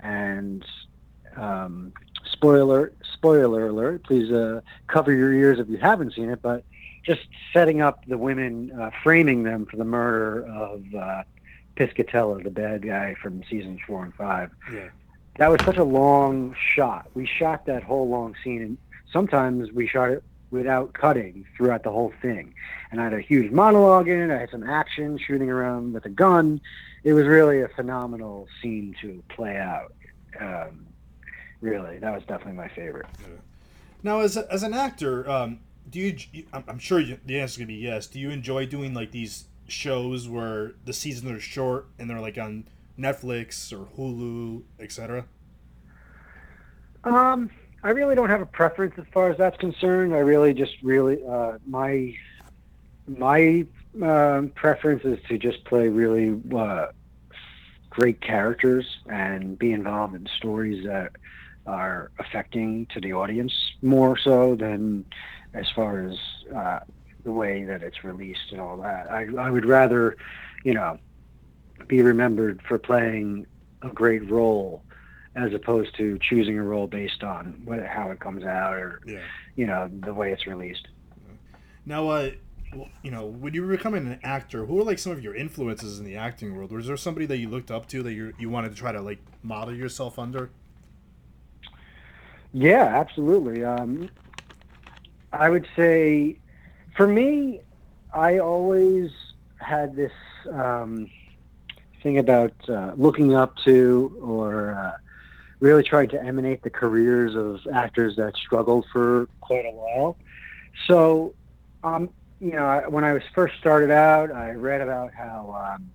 and 0.01 0.65
um, 1.37 1.93
spoiler 2.25 2.93
spoiler 3.15 3.69
alert. 3.69 4.05
Please 4.05 4.31
uh, 4.33 4.61
cover 4.87 5.13
your 5.13 5.33
ears 5.33 5.59
if 5.59 5.69
you 5.69 5.77
haven't 5.77 6.15
seen 6.15 6.31
it, 6.31 6.41
but 6.43 6.65
just 7.05 7.21
setting 7.53 7.81
up 7.81 8.05
the 8.07 8.19
women, 8.19 8.71
uh, 8.79 8.91
framing 9.03 9.43
them 9.43 9.67
for 9.67 9.77
the 9.77 9.85
murder 9.85 10.47
of 10.47 10.83
uh, 10.95 11.23
Piscatella, 11.77 12.43
the 12.43 12.51
bad 12.51 12.83
guy 12.87 13.15
from 13.15 13.43
seasons 13.49 13.81
four 13.87 14.05
and 14.05 14.15
five 14.15 14.51
Yeah. 14.73 14.89
that 15.37 15.49
was 15.49 15.61
such 15.65 15.77
a 15.79 15.85
long 15.85 16.55
shot. 16.75 17.07
We 17.15 17.27
shot 17.27 17.67
that 17.67 17.83
whole 17.83 18.09
long 18.09 18.35
scene, 18.45 18.63
and 18.63 18.79
sometimes 19.13 19.73
we 19.73 19.87
shot 19.87 20.11
it 20.11 20.23
without 20.51 20.93
cutting 20.95 21.47
throughout 21.57 21.83
the 21.83 21.91
whole 21.91 22.13
thing. 22.23 22.55
And 22.91 23.01
I 23.01 23.05
had 23.05 23.15
a 23.15 23.21
huge 23.21 23.53
monologue 23.53 24.09
in 24.09 24.31
it. 24.31 24.35
I 24.35 24.39
had 24.39 24.51
some 24.51 24.63
action, 24.63 25.19
shooting 25.19 25.51
around 25.51 25.93
with 25.93 26.05
a 26.07 26.11
gun. 26.11 26.61
It 27.05 27.13
was 27.13 27.27
really 27.27 27.63
a 27.63 27.69
phenomenal 27.69 28.49
scene 28.61 28.95
to 29.03 29.23
play 29.29 29.57
out. 29.57 29.93
Um, 30.41 30.87
really, 31.61 31.99
that 31.99 32.13
was 32.13 32.23
definitely 32.25 32.55
my 32.55 32.69
favorite. 32.69 33.07
Now, 34.03 34.21
as 34.21 34.37
a, 34.37 34.51
as 34.53 34.63
an 34.63 34.75
actor, 34.75 35.29
um, 35.29 35.61
do 35.91 36.01
you? 36.01 36.45
I'm 36.53 36.79
sure 36.79 37.01
you, 37.01 37.19
the 37.25 37.41
answer 37.41 37.53
is 37.53 37.57
gonna 37.59 37.67
be 37.69 37.75
yes. 37.75 38.07
Do 38.07 38.21
you 38.21 38.31
enjoy 38.31 38.67
doing 38.67 38.95
like 38.95 39.11
these 39.11 39.45
shows 39.67 40.29
where 40.29 40.73
the 40.85 40.93
seasons 40.93 41.31
are 41.31 41.41
short 41.41 41.87
and 41.99 42.09
they're 42.09 42.21
like 42.21 42.39
on 42.39 42.65
Netflix 42.99 43.73
or 43.73 43.87
Hulu, 43.97 44.63
etc.? 44.79 45.27
Um, 47.05 47.51
I 47.83 47.91
really 47.91 48.15
don't 48.15 48.31
have 48.31 48.41
a 48.41 48.47
preference 48.47 48.95
as 48.99 49.05
far 49.13 49.31
as 49.31 49.39
that's 49.39 49.57
concerned. 49.57 50.15
I 50.15 50.19
really 50.19 50.53
just 50.53 50.75
really 50.83 51.25
uh, 51.25 51.59
my 51.67 52.15
my 53.07 53.67
um, 54.03 54.51
preference 54.55 55.05
is 55.05 55.19
to 55.29 55.39
just 55.39 55.65
play 55.65 55.89
really 55.89 56.41
uh, 56.55 56.89
great 57.91 58.21
characters 58.21 58.85
and 59.09 59.59
be 59.59 59.73
involved 59.73 60.15
in 60.15 60.27
stories 60.37 60.85
that 60.87 61.13
are 61.67 62.11
affecting 62.19 62.87
to 62.87 63.01
the 63.01 63.13
audience 63.13 63.53
more 63.83 64.17
so 64.17 64.55
than 64.55 65.05
as 65.55 65.67
far 65.71 66.07
as 66.07 66.19
uh, 66.55 66.81
the 67.25 67.33
way 67.33 67.65
that 67.65 67.83
it's 67.83 68.05
released 68.05 68.53
and 68.53 68.61
all 68.61 68.77
that. 68.79 69.11
I, 69.11 69.27
I 69.39 69.51
would 69.51 69.67
rather, 69.67 70.17
you 70.65 70.75
know, 70.75 70.99
be 71.87 72.03
remembered 72.03 72.61
for 72.67 72.79
playing 72.79 73.47
a 73.83 73.89
great 73.89 74.29
role 74.31 74.83
as 75.39 75.55
opposed 75.55 75.97
to 75.97 76.19
choosing 76.29 76.59
a 76.59 76.63
role 76.63 76.87
based 76.87 77.23
on 77.23 77.61
what, 77.65 77.85
how 77.87 78.11
it 78.11 78.19
comes 78.21 78.45
out 78.45 78.75
or 78.75 79.01
Yeah. 79.07 79.21
you 79.57 79.67
know 79.67 79.89
the 79.89 80.13
way 80.13 80.33
it's 80.33 80.47
released. 80.47 80.89
Now, 81.87 82.09
uh, 82.09 82.31
you 83.03 83.11
know, 83.11 83.25
when 83.25 83.55
you 83.55 83.63
were 83.63 83.75
becoming 83.75 84.07
an 84.07 84.21
actor, 84.23 84.67
who 84.67 84.75
were 84.75 84.83
like 84.83 84.99
some 84.99 85.13
of 85.13 85.23
your 85.23 85.35
influences 85.35 85.99
in 85.99 86.05
the 86.05 86.17
acting 86.17 86.55
world? 86.55 86.71
Was 86.71 86.87
there 86.87 86.97
somebody 86.99 87.25
that 87.27 87.39
you 87.39 87.49
looked 87.49 87.71
up 87.71 87.87
to 87.89 88.03
that 88.03 88.13
you 88.13 88.35
you 88.39 88.51
wanted 88.51 88.71
to 88.71 88.75
try 88.77 88.93
to 88.93 89.01
like 89.01 89.21
model 89.43 89.75
yourself 89.75 90.19
under? 90.19 90.51
Yeah, 92.53 92.85
absolutely. 92.85 93.65
Um, 93.65 94.11
I 95.33 95.51
would 95.51 95.67
say, 95.77 96.39
for 96.97 97.07
me, 97.07 97.61
I 98.13 98.39
always 98.39 99.11
had 99.61 99.95
this 99.95 100.13
um, 100.51 101.11
thing 102.03 102.19
about 102.19 102.55
uh, 102.69 102.93
looking 102.97 103.35
up 103.35 103.57
to 103.65 104.19
or 104.23 104.73
uh, 104.73 104.97
really 105.61 105.83
tried 105.83 106.11
to 106.11 106.23
emanate 106.23 106.63
the 106.63 106.71
careers 106.71 107.35
of 107.35 107.61
actors 107.75 108.17
that 108.17 108.37
struggled 108.37 108.87
for 108.93 109.29
quite 109.41 109.65
a 109.67 109.73
while. 109.73 110.17
So, 110.87 111.35
um, 111.83 112.11
you 112.41 112.53
know, 112.53 112.85
when 112.89 113.05
I 113.05 113.13
was 113.13 113.23
first 113.35 113.59
started 113.59 113.91
out, 113.91 114.31
I 114.31 114.51
read 114.51 114.81
about 114.81 115.13
how 115.13 115.77
um, 115.77 115.91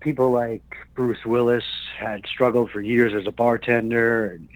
people 0.00 0.30
like 0.30 0.62
Bruce 0.94 1.24
Willis 1.24 1.64
had 1.98 2.26
struggled 2.26 2.70
for 2.70 2.80
years 2.80 3.14
as 3.14 3.26
a 3.26 3.32
bartender 3.32 4.26
and 4.32 4.48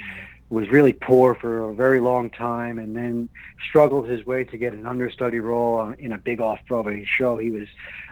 was 0.48 0.68
really 0.68 0.92
poor 0.92 1.34
for 1.34 1.70
a 1.70 1.74
very 1.74 1.98
long 1.98 2.30
time 2.30 2.78
and 2.78 2.96
then 2.96 3.28
struggled 3.68 4.08
his 4.08 4.24
way 4.24 4.44
to 4.44 4.56
get 4.56 4.72
an 4.72 4.86
understudy 4.86 5.40
role 5.40 5.92
in 5.98 6.12
a 6.12 6.18
big 6.18 6.40
off-Broadway 6.40 7.04
show. 7.04 7.36
He 7.36 7.50
was 7.50 7.66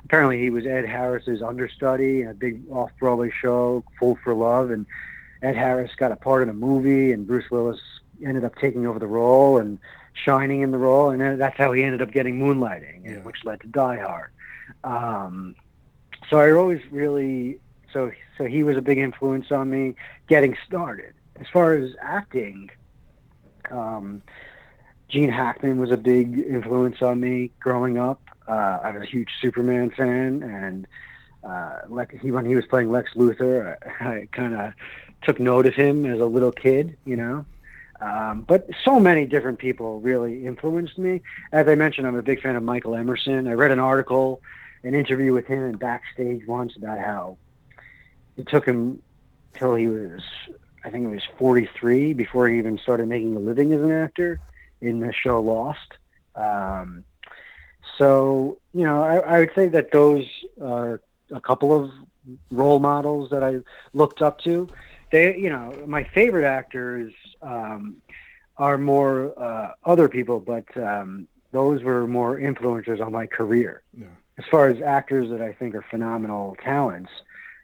apparently 0.04 0.40
he 0.40 0.50
was 0.50 0.66
Ed 0.66 0.84
Harris's 0.84 1.42
understudy 1.42 2.22
in 2.22 2.28
a 2.28 2.34
big 2.34 2.60
off-Broadway 2.72 3.30
show, 3.40 3.84
Fool 4.00 4.18
for 4.24 4.34
Love, 4.34 4.72
and 4.72 4.84
Ed 5.44 5.56
Harris 5.56 5.90
got 5.96 6.10
a 6.10 6.16
part 6.16 6.42
in 6.42 6.48
a 6.48 6.54
movie, 6.54 7.12
and 7.12 7.26
Bruce 7.26 7.50
Willis 7.50 7.78
ended 8.24 8.44
up 8.44 8.56
taking 8.56 8.86
over 8.86 8.98
the 8.98 9.06
role 9.06 9.58
and 9.58 9.78
shining 10.14 10.62
in 10.62 10.70
the 10.70 10.78
role, 10.78 11.10
and 11.10 11.38
that's 11.38 11.56
how 11.58 11.72
he 11.72 11.82
ended 11.82 12.00
up 12.00 12.10
getting 12.12 12.38
Moonlighting, 12.38 13.04
Yeah. 13.04 13.18
which 13.18 13.44
led 13.44 13.60
to 13.60 13.66
Die 13.66 13.98
Hard. 13.98 14.30
Um, 14.84 15.54
so 16.30 16.38
I 16.38 16.50
always 16.52 16.80
really 16.90 17.60
so 17.92 18.10
so 18.38 18.44
he 18.44 18.62
was 18.62 18.76
a 18.76 18.82
big 18.82 18.98
influence 18.98 19.52
on 19.52 19.68
me 19.70 19.94
getting 20.28 20.56
started. 20.66 21.12
As 21.38 21.46
far 21.52 21.74
as 21.74 21.90
acting, 22.00 22.70
um, 23.70 24.22
Gene 25.08 25.28
Hackman 25.30 25.78
was 25.78 25.90
a 25.90 25.96
big 25.96 26.38
influence 26.38 27.02
on 27.02 27.20
me 27.20 27.50
growing 27.60 27.98
up. 27.98 28.20
Uh, 28.48 28.78
I 28.82 28.90
was 28.92 29.02
a 29.02 29.06
huge 29.06 29.30
Superman 29.40 29.90
fan, 29.90 30.42
and 30.42 30.86
uh, 31.44 31.80
he, 32.20 32.30
when 32.30 32.46
he 32.46 32.54
was 32.54 32.64
playing 32.66 32.90
Lex 32.90 33.12
Luthor, 33.14 33.76
I, 34.00 34.06
I 34.06 34.28
kind 34.32 34.54
of 34.54 34.72
took 35.24 35.40
note 35.40 35.66
of 35.66 35.74
him 35.74 36.04
as 36.06 36.20
a 36.20 36.26
little 36.26 36.52
kid, 36.52 36.96
you 37.04 37.16
know. 37.16 37.44
Um, 38.00 38.42
but 38.42 38.68
so 38.84 39.00
many 39.00 39.24
different 39.24 39.58
people 39.58 40.00
really 40.00 40.46
influenced 40.46 40.98
me. 40.98 41.22
As 41.52 41.68
I 41.68 41.74
mentioned, 41.74 42.06
I'm 42.06 42.16
a 42.16 42.22
big 42.22 42.42
fan 42.42 42.56
of 42.56 42.62
Michael 42.62 42.94
Emerson. 42.94 43.48
I 43.48 43.52
read 43.52 43.70
an 43.70 43.78
article, 43.78 44.42
an 44.82 44.94
interview 44.94 45.32
with 45.32 45.46
him 45.46 45.64
in 45.64 45.76
Backstage 45.76 46.46
once 46.46 46.76
about 46.76 46.98
how 46.98 47.38
it 48.36 48.48
took 48.48 48.66
him 48.66 49.00
till 49.54 49.74
he 49.74 49.86
was, 49.86 50.22
I 50.84 50.90
think 50.90 51.04
it 51.04 51.08
was 51.08 51.22
43 51.38 52.12
before 52.12 52.48
he 52.48 52.58
even 52.58 52.78
started 52.78 53.08
making 53.08 53.36
a 53.36 53.38
living 53.38 53.72
as 53.72 53.80
an 53.80 53.92
actor 53.92 54.40
in 54.80 55.00
the 55.00 55.12
show 55.12 55.40
Lost. 55.40 55.94
Um, 56.34 57.04
so, 57.96 58.58
you 58.72 58.84
know, 58.84 59.02
I, 59.02 59.18
I 59.18 59.38
would 59.40 59.52
say 59.54 59.68
that 59.68 59.92
those 59.92 60.26
are 60.60 61.00
a 61.30 61.40
couple 61.40 61.72
of 61.72 61.90
role 62.50 62.80
models 62.80 63.30
that 63.30 63.42
I 63.42 63.60
looked 63.92 64.20
up 64.20 64.40
to. 64.40 64.68
They, 65.10 65.36
you 65.36 65.50
know, 65.50 65.72
my 65.86 66.04
favorite 66.04 66.46
actors 66.46 67.12
um, 67.42 67.96
are 68.56 68.78
more 68.78 69.38
uh, 69.40 69.72
other 69.84 70.08
people, 70.08 70.40
but 70.40 70.64
um, 70.76 71.28
those 71.52 71.82
were 71.82 72.06
more 72.06 72.38
influencers 72.38 73.04
on 73.04 73.12
my 73.12 73.26
career. 73.26 73.82
Yeah. 73.96 74.06
As 74.38 74.44
far 74.50 74.68
as 74.68 74.82
actors 74.82 75.30
that 75.30 75.40
I 75.40 75.52
think 75.52 75.74
are 75.74 75.84
phenomenal 75.88 76.56
talents, 76.62 77.10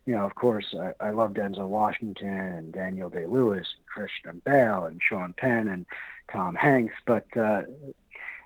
you 0.07 0.15
know, 0.15 0.25
of 0.25 0.35
course, 0.35 0.75
I, 0.79 1.09
I 1.09 1.11
love 1.11 1.33
Denzel 1.33 1.69
Washington 1.69 2.29
and 2.29 2.73
Daniel 2.73 3.11
Day 3.11 3.27
Lewis, 3.27 3.67
and 3.77 3.87
Christian 3.87 4.43
Bale, 4.45 4.85
and 4.85 5.01
Sean 5.03 5.35
Penn, 5.35 5.69
and 5.69 5.87
Tom 6.33 6.55
Hanks. 6.55 6.95
But 7.05 7.27
uh, 7.37 7.63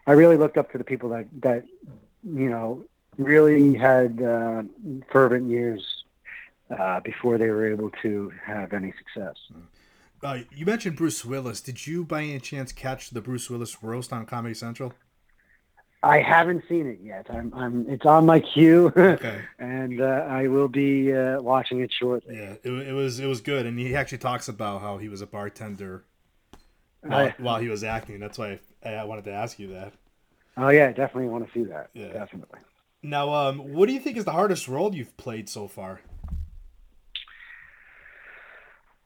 I 0.06 0.12
really 0.12 0.36
looked 0.36 0.56
up 0.56 0.72
to 0.72 0.78
the 0.78 0.84
people 0.84 1.10
that 1.10 1.26
that 1.42 1.64
you 2.22 2.48
know 2.50 2.84
really 3.16 3.74
had 3.74 4.20
uh, 4.22 4.62
fervent 5.10 5.48
years 5.48 5.93
uh, 6.78 7.00
before 7.00 7.38
they 7.38 7.48
were 7.48 7.70
able 7.70 7.90
to 8.02 8.32
have 8.44 8.72
any 8.72 8.92
success. 8.98 9.36
Uh, 10.22 10.40
you 10.50 10.64
mentioned 10.64 10.96
Bruce 10.96 11.24
Willis. 11.24 11.60
Did 11.60 11.86
you, 11.86 12.04
by 12.04 12.22
any 12.22 12.40
chance, 12.40 12.72
catch 12.72 13.10
the 13.10 13.20
Bruce 13.20 13.50
Willis 13.50 13.82
roast 13.82 14.12
on 14.12 14.24
Comedy 14.26 14.54
Central? 14.54 14.94
I 16.02 16.20
haven't 16.20 16.64
seen 16.68 16.86
it 16.86 16.98
yet. 17.02 17.26
I'm, 17.30 17.52
I'm 17.54 17.88
it's 17.88 18.04
on 18.04 18.26
my 18.26 18.40
queue, 18.40 18.92
Okay. 18.94 19.40
and 19.58 20.00
uh, 20.00 20.26
I 20.28 20.48
will 20.48 20.68
be 20.68 21.12
uh, 21.12 21.40
watching 21.40 21.80
it 21.80 21.90
shortly. 21.98 22.36
Yeah, 22.36 22.56
it, 22.62 22.70
it 22.70 22.92
was 22.92 23.18
it 23.20 23.26
was 23.26 23.40
good, 23.40 23.64
and 23.66 23.78
he 23.78 23.94
actually 23.96 24.18
talks 24.18 24.48
about 24.48 24.82
how 24.82 24.98
he 24.98 25.08
was 25.08 25.22
a 25.22 25.26
bartender 25.26 26.04
while, 27.00 27.26
I- 27.28 27.34
while 27.38 27.58
he 27.60 27.68
was 27.68 27.84
acting. 27.84 28.20
That's 28.20 28.38
why 28.38 28.60
I, 28.84 28.94
I 28.94 29.04
wanted 29.04 29.24
to 29.24 29.32
ask 29.32 29.58
you 29.58 29.68
that. 29.68 29.94
oh 30.56 30.68
yeah, 30.68 30.88
definitely 30.92 31.28
want 31.28 31.46
to 31.46 31.52
see 31.52 31.64
that. 31.64 31.90
Yeah. 31.94 32.12
Definitely. 32.12 32.60
Now, 33.02 33.32
um, 33.34 33.58
what 33.74 33.86
do 33.86 33.92
you 33.92 34.00
think 34.00 34.16
is 34.16 34.24
the 34.24 34.32
hardest 34.32 34.66
role 34.68 34.94
you've 34.94 35.16
played 35.16 35.48
so 35.48 35.68
far? 35.68 36.00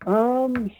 Um, 0.07 0.71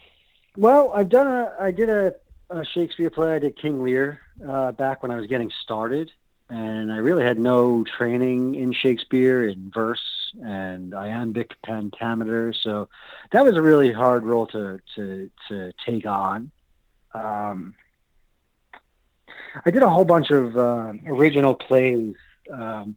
well, 0.57 0.91
I've 0.93 1.09
done 1.09 1.27
a, 1.27 1.53
I 1.59 1.71
did 1.71 1.89
a, 1.89 2.15
a 2.49 2.65
Shakespeare 2.65 3.09
play. 3.09 3.35
I 3.35 3.39
did 3.39 3.57
King 3.57 3.83
Lear 3.83 4.21
uh, 4.47 4.71
back 4.71 5.03
when 5.03 5.11
I 5.11 5.15
was 5.15 5.27
getting 5.27 5.51
started, 5.63 6.11
and 6.49 6.91
I 6.91 6.97
really 6.97 7.23
had 7.23 7.39
no 7.39 7.83
training 7.83 8.55
in 8.55 8.73
Shakespeare 8.73 9.47
in 9.47 9.71
verse 9.73 10.33
and 10.43 10.93
iambic 10.93 11.51
pentameter, 11.63 12.53
so 12.53 12.89
that 13.31 13.43
was 13.43 13.55
a 13.55 13.61
really 13.61 13.91
hard 13.91 14.23
role 14.23 14.47
to 14.47 14.79
to 14.95 15.29
to 15.47 15.73
take 15.85 16.05
on. 16.05 16.51
Um, 17.13 17.75
I 19.65 19.71
did 19.71 19.81
a 19.81 19.89
whole 19.89 20.05
bunch 20.05 20.29
of 20.31 20.57
uh, 20.57 20.93
original 21.07 21.55
plays. 21.55 22.15
Um, 22.51 22.95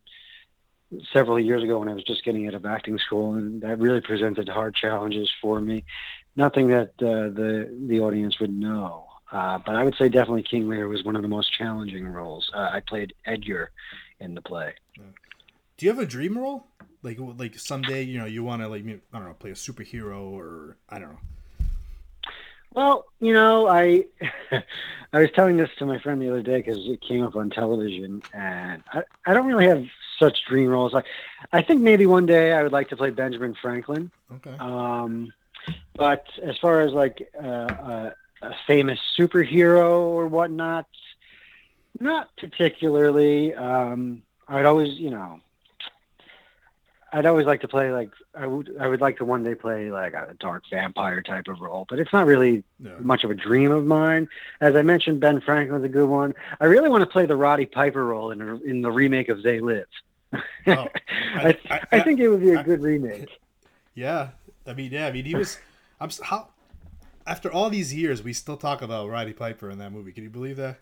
several 1.12 1.38
years 1.38 1.62
ago 1.62 1.78
when 1.78 1.88
I 1.88 1.94
was 1.94 2.04
just 2.04 2.24
getting 2.24 2.46
out 2.46 2.54
of 2.54 2.66
acting 2.66 2.98
school, 2.98 3.34
and 3.34 3.60
that 3.62 3.78
really 3.78 4.00
presented 4.00 4.48
hard 4.48 4.74
challenges 4.74 5.30
for 5.40 5.60
me. 5.60 5.84
Nothing 6.36 6.68
that 6.68 6.90
uh, 7.00 7.28
the 7.30 7.74
the 7.86 8.00
audience 8.00 8.40
would 8.40 8.52
know, 8.52 9.06
uh, 9.30 9.58
but 9.58 9.74
I 9.74 9.84
would 9.84 9.96
say 9.96 10.08
definitely 10.08 10.42
King 10.42 10.68
Lear 10.68 10.88
was 10.88 11.04
one 11.04 11.16
of 11.16 11.22
the 11.22 11.28
most 11.28 11.52
challenging 11.52 12.06
roles. 12.06 12.50
Uh, 12.54 12.70
I 12.72 12.80
played 12.80 13.14
Edgar 13.26 13.70
in 14.20 14.34
the 14.34 14.42
play. 14.42 14.74
Do 15.76 15.86
you 15.86 15.92
have 15.92 15.98
a 16.00 16.06
dream 16.06 16.38
role? 16.38 16.66
Like 17.02 17.18
like 17.18 17.58
someday 17.58 18.02
you 18.02 18.18
know 18.18 18.26
you 18.26 18.44
want 18.44 18.62
to 18.62 18.68
like 18.68 18.84
I 18.86 19.18
don't 19.18 19.28
know 19.28 19.34
play 19.34 19.50
a 19.50 19.54
superhero 19.54 20.30
or 20.30 20.76
I 20.88 20.98
don't 20.98 21.10
know. 21.10 21.18
Well, 22.74 23.04
you 23.20 23.32
know, 23.34 23.68
I 23.68 24.04
I 25.12 25.20
was 25.20 25.30
telling 25.34 25.56
this 25.56 25.70
to 25.78 25.86
my 25.86 25.98
friend 25.98 26.22
the 26.22 26.30
other 26.30 26.42
day 26.42 26.58
because 26.58 26.78
it 26.86 27.00
came 27.02 27.22
up 27.22 27.36
on 27.36 27.50
television, 27.50 28.22
and 28.32 28.82
I, 28.92 29.02
I 29.26 29.34
don't 29.34 29.46
really 29.46 29.66
have 29.66 29.84
such 30.22 30.38
dream 30.48 30.68
roles. 30.68 30.92
Like, 30.92 31.06
I 31.52 31.62
think 31.62 31.80
maybe 31.80 32.06
one 32.06 32.26
day 32.26 32.52
I 32.52 32.62
would 32.62 32.72
like 32.78 32.88
to 32.90 32.96
play 32.96 33.10
Benjamin 33.10 33.54
Franklin. 33.60 34.10
Okay. 34.36 34.56
Um, 34.58 35.32
but 36.04 36.24
as 36.50 36.56
far 36.58 36.80
as 36.86 36.92
like 36.92 37.16
uh, 37.42 37.68
a, 37.92 38.14
a 38.42 38.54
famous 38.66 39.00
superhero 39.18 39.90
or 40.16 40.26
whatnot, 40.28 40.86
not 42.00 42.24
particularly. 42.36 43.54
Um, 43.54 44.22
I'd 44.48 44.64
always, 44.66 44.92
you 44.98 45.10
know, 45.10 45.40
I'd 47.12 47.26
always 47.26 47.46
like 47.46 47.60
to 47.60 47.68
play 47.68 47.92
like 47.92 48.10
I 48.34 48.46
would. 48.46 48.74
I 48.80 48.86
would 48.88 49.00
like 49.02 49.18
to 49.18 49.24
one 49.24 49.42
day 49.44 49.54
play 49.54 49.90
like 49.90 50.14
a 50.14 50.34
dark 50.40 50.62
vampire 50.70 51.20
type 51.20 51.46
of 51.48 51.60
role, 51.60 51.84
but 51.90 51.98
it's 51.98 52.12
not 52.12 52.26
really 52.26 52.64
Yeah. 52.78 52.92
much 53.00 53.22
of 53.24 53.30
a 53.30 53.34
dream 53.34 53.70
of 53.70 53.84
mine. 53.84 54.28
As 54.60 54.74
I 54.74 54.82
mentioned, 54.82 55.20
Ben 55.20 55.40
Franklin's 55.42 55.84
a 55.84 55.88
good 55.98 56.08
one. 56.08 56.34
I 56.58 56.64
really 56.66 56.88
want 56.88 57.02
to 57.02 57.10
play 57.16 57.26
the 57.26 57.36
Roddy 57.36 57.66
Piper 57.66 58.04
role 58.06 58.30
in 58.30 58.40
in 58.64 58.80
the 58.80 58.90
remake 58.90 59.28
of 59.28 59.42
They 59.42 59.60
Live. 59.60 59.88
Oh, 60.32 60.40
I, 60.66 60.88
I- 61.48 61.58
I, 61.70 61.80
I- 61.92 62.00
think 62.00 62.20
it 62.20 62.28
would 62.28 62.40
be 62.40 62.50
a 62.52 62.62
good 62.62 62.80
remake. 62.82 63.28
Yeah, 63.94 64.30
I 64.66 64.72
mean, 64.74 64.90
yeah, 64.92 65.06
I 65.06 65.12
mean, 65.12 65.24
he 65.24 65.34
was. 65.34 65.58
I'm 66.00 66.10
how. 66.22 66.48
After 67.26 67.52
all 67.52 67.70
these 67.70 67.94
years, 67.94 68.22
we 68.22 68.32
still 68.32 68.56
talk 68.56 68.82
about 68.82 69.08
Roddy 69.08 69.32
Piper 69.32 69.70
in 69.70 69.78
that 69.78 69.92
movie. 69.92 70.10
Can 70.12 70.24
you 70.24 70.30
believe 70.30 70.56
that? 70.56 70.78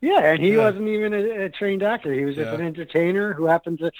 Yeah, 0.00 0.20
and 0.32 0.40
he 0.42 0.52
Yeah. 0.52 0.58
wasn't 0.58 0.86
even 0.88 1.12
a, 1.14 1.44
a 1.44 1.48
trained 1.48 1.82
actor. 1.82 2.12
He 2.12 2.24
was 2.24 2.36
just 2.36 2.46
Yeah. 2.48 2.54
an 2.54 2.60
entertainer 2.60 3.32
who 3.32 3.46
happened 3.46 3.78
to. 3.80 3.90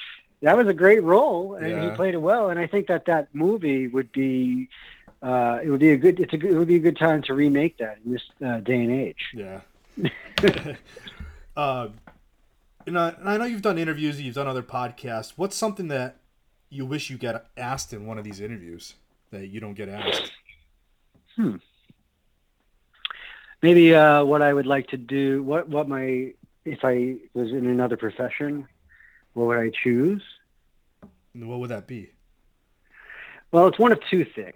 That 0.42 0.56
was 0.56 0.66
a 0.68 0.74
great 0.74 1.02
role, 1.02 1.54
and 1.54 1.68
Yeah. 1.70 1.90
he 1.90 1.96
played 1.96 2.14
it 2.14 2.18
well. 2.22 2.50
And 2.50 2.58
I 2.60 2.66
think 2.66 2.86
that 2.88 3.04
that 3.06 3.28
movie 3.34 3.86
would 3.88 4.10
be, 4.12 4.68
uh, 5.22 5.60
it 5.62 5.70
would 5.70 5.80
be 5.80 5.90
a 5.90 5.96
good. 5.96 6.20
It's 6.20 6.32
a 6.32 6.36
good, 6.36 6.50
it 6.52 6.58
would 6.58 6.68
be 6.68 6.76
a 6.76 6.80
good 6.80 6.96
time 6.98 7.22
to 7.22 7.34
remake 7.34 7.78
that 7.78 7.98
in 8.04 8.12
this 8.12 8.22
uh, 8.44 8.58
day 8.60 8.82
and 8.82 8.90
age. 8.92 9.24
Yeah. 9.34 9.60
uh, 11.56 11.88
and, 12.86 12.96
uh, 12.96 13.12
and 13.18 13.28
I 13.28 13.36
know 13.36 13.44
you've 13.44 13.62
done 13.62 13.78
interviews, 13.78 14.20
you've 14.20 14.34
done 14.34 14.46
other 14.46 14.62
podcasts. 14.62 15.32
What's 15.36 15.56
something 15.56 15.88
that 15.88 16.16
you 16.70 16.86
wish 16.86 17.10
you 17.10 17.18
get 17.18 17.46
asked 17.56 17.92
in 17.92 18.06
one 18.06 18.18
of 18.18 18.24
these 18.24 18.40
interviews 18.40 18.94
that 19.30 19.48
you 19.48 19.60
don't 19.60 19.74
get 19.74 19.88
asked? 19.88 20.32
Hmm. 21.36 21.56
Maybe 23.62 23.94
uh, 23.94 24.24
what 24.24 24.42
I 24.42 24.52
would 24.52 24.66
like 24.66 24.88
to 24.88 24.96
do, 24.96 25.42
what 25.42 25.68
what 25.68 25.88
my 25.88 26.32
if 26.64 26.80
I 26.82 27.16
was 27.34 27.50
in 27.50 27.66
another 27.66 27.96
profession, 27.96 28.66
what 29.34 29.46
would 29.46 29.58
I 29.58 29.70
choose? 29.82 30.22
What 31.34 31.60
would 31.60 31.70
that 31.70 31.86
be? 31.86 32.10
Well, 33.52 33.68
it's 33.68 33.78
one 33.78 33.92
of 33.92 34.00
two 34.10 34.24
things. 34.24 34.54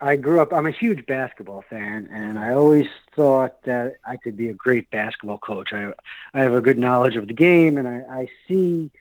I 0.00 0.16
grew 0.16 0.40
up, 0.40 0.52
I'm 0.52 0.66
a 0.66 0.70
huge 0.70 1.06
basketball 1.06 1.64
fan, 1.68 2.08
and 2.12 2.38
I 2.38 2.52
always 2.52 2.86
thought 3.16 3.62
that 3.64 3.96
I 4.06 4.16
could 4.16 4.36
be 4.36 4.48
a 4.48 4.54
great 4.54 4.90
basketball 4.90 5.38
coach. 5.38 5.72
I, 5.72 5.92
I 6.32 6.40
have 6.40 6.54
a 6.54 6.60
good 6.60 6.78
knowledge 6.78 7.16
of 7.16 7.26
the 7.26 7.34
game, 7.34 7.78
and 7.78 7.88
I, 7.88 8.04
I 8.08 8.28
see 8.46 8.92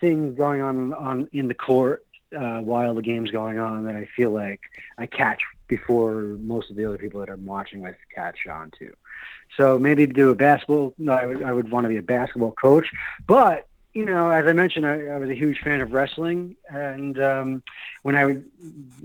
things 0.00 0.36
going 0.36 0.60
on, 0.60 0.92
on 0.94 1.28
in 1.32 1.46
the 1.46 1.54
court 1.54 2.04
uh, 2.36 2.60
while 2.60 2.94
the 2.94 3.02
game's 3.02 3.30
going 3.30 3.58
on 3.58 3.84
that 3.84 3.94
I 3.94 4.08
feel 4.16 4.30
like 4.30 4.60
I 4.98 5.06
catch 5.06 5.40
before 5.68 6.22
most 6.40 6.70
of 6.70 6.76
the 6.76 6.84
other 6.84 6.98
people 6.98 7.20
that 7.20 7.28
I'm 7.28 7.46
watching 7.46 7.80
with 7.80 7.94
catch 8.12 8.46
on 8.48 8.72
to. 8.80 8.92
So 9.56 9.78
maybe 9.78 10.06
to 10.06 10.12
do 10.12 10.30
a 10.30 10.34
basketball, 10.34 10.94
no, 10.98 11.12
I 11.12 11.26
would, 11.26 11.42
I 11.44 11.52
would 11.52 11.70
want 11.70 11.84
to 11.84 11.88
be 11.88 11.96
a 11.96 12.02
basketball 12.02 12.52
coach, 12.52 12.90
but 13.24 13.68
you 13.92 14.04
know, 14.04 14.30
as 14.30 14.46
I 14.46 14.52
mentioned, 14.52 14.86
I, 14.86 15.06
I 15.06 15.18
was 15.18 15.30
a 15.30 15.34
huge 15.34 15.60
fan 15.60 15.80
of 15.80 15.92
wrestling, 15.92 16.56
and 16.68 17.20
um, 17.20 17.62
when 18.02 18.14
I 18.14 18.24
would 18.24 18.50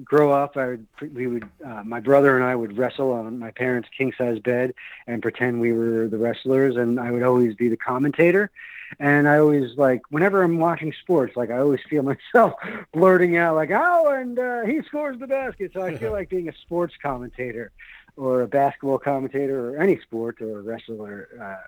grow 0.04 0.32
up, 0.32 0.58
I 0.58 0.67
would 0.67 0.88
we 1.13 1.26
would 1.26 1.50
uh, 1.65 1.84
my 1.84 2.00
brother 2.00 2.36
and 2.36 2.45
I 2.45 2.56
would 2.56 2.78
wrestle 2.78 3.12
on 3.12 3.39
my 3.39 3.50
parents' 3.52 3.89
king 3.98 4.13
size 4.15 4.39
bed 4.39 4.76
and 5.08 5.24
pretend 5.24 5.60
we 5.60 5.74
were 5.74 6.08
the 6.08 6.17
wrestlers, 6.17 6.76
and 6.76 7.00
I 7.00 7.10
would 7.10 7.24
always 7.24 7.56
be 7.56 7.67
the 7.67 7.78
commentator. 7.78 8.52
And 9.00 9.28
I 9.28 9.39
always 9.39 9.76
like 9.76 10.04
whenever 10.10 10.43
I'm 10.43 10.60
watching 10.60 10.93
sports, 11.02 11.36
like 11.36 11.50
I 11.50 11.58
always 11.58 11.82
feel 11.89 12.04
myself 12.34 12.54
blurting 12.93 13.38
out 13.38 13.56
like, 13.56 13.71
"Oh, 13.74 14.10
and 14.10 14.38
uh, 14.38 14.65
he 14.65 14.84
scores 14.84 15.19
the 15.19 15.28
basket." 15.28 15.71
So 15.74 15.82
I 15.82 15.98
feel 15.98 16.12
like 16.19 16.30
being 16.30 16.48
a 16.48 16.54
sports 16.54 16.93
commentator, 17.02 17.71
or 18.17 18.41
a 18.41 18.48
basketball 18.48 19.00
commentator, 19.00 19.71
or 19.71 19.82
any 19.82 20.00
sport, 20.02 20.41
or 20.41 20.60
a 20.60 20.62
wrestler. 20.62 21.28
Uh, 21.41 21.67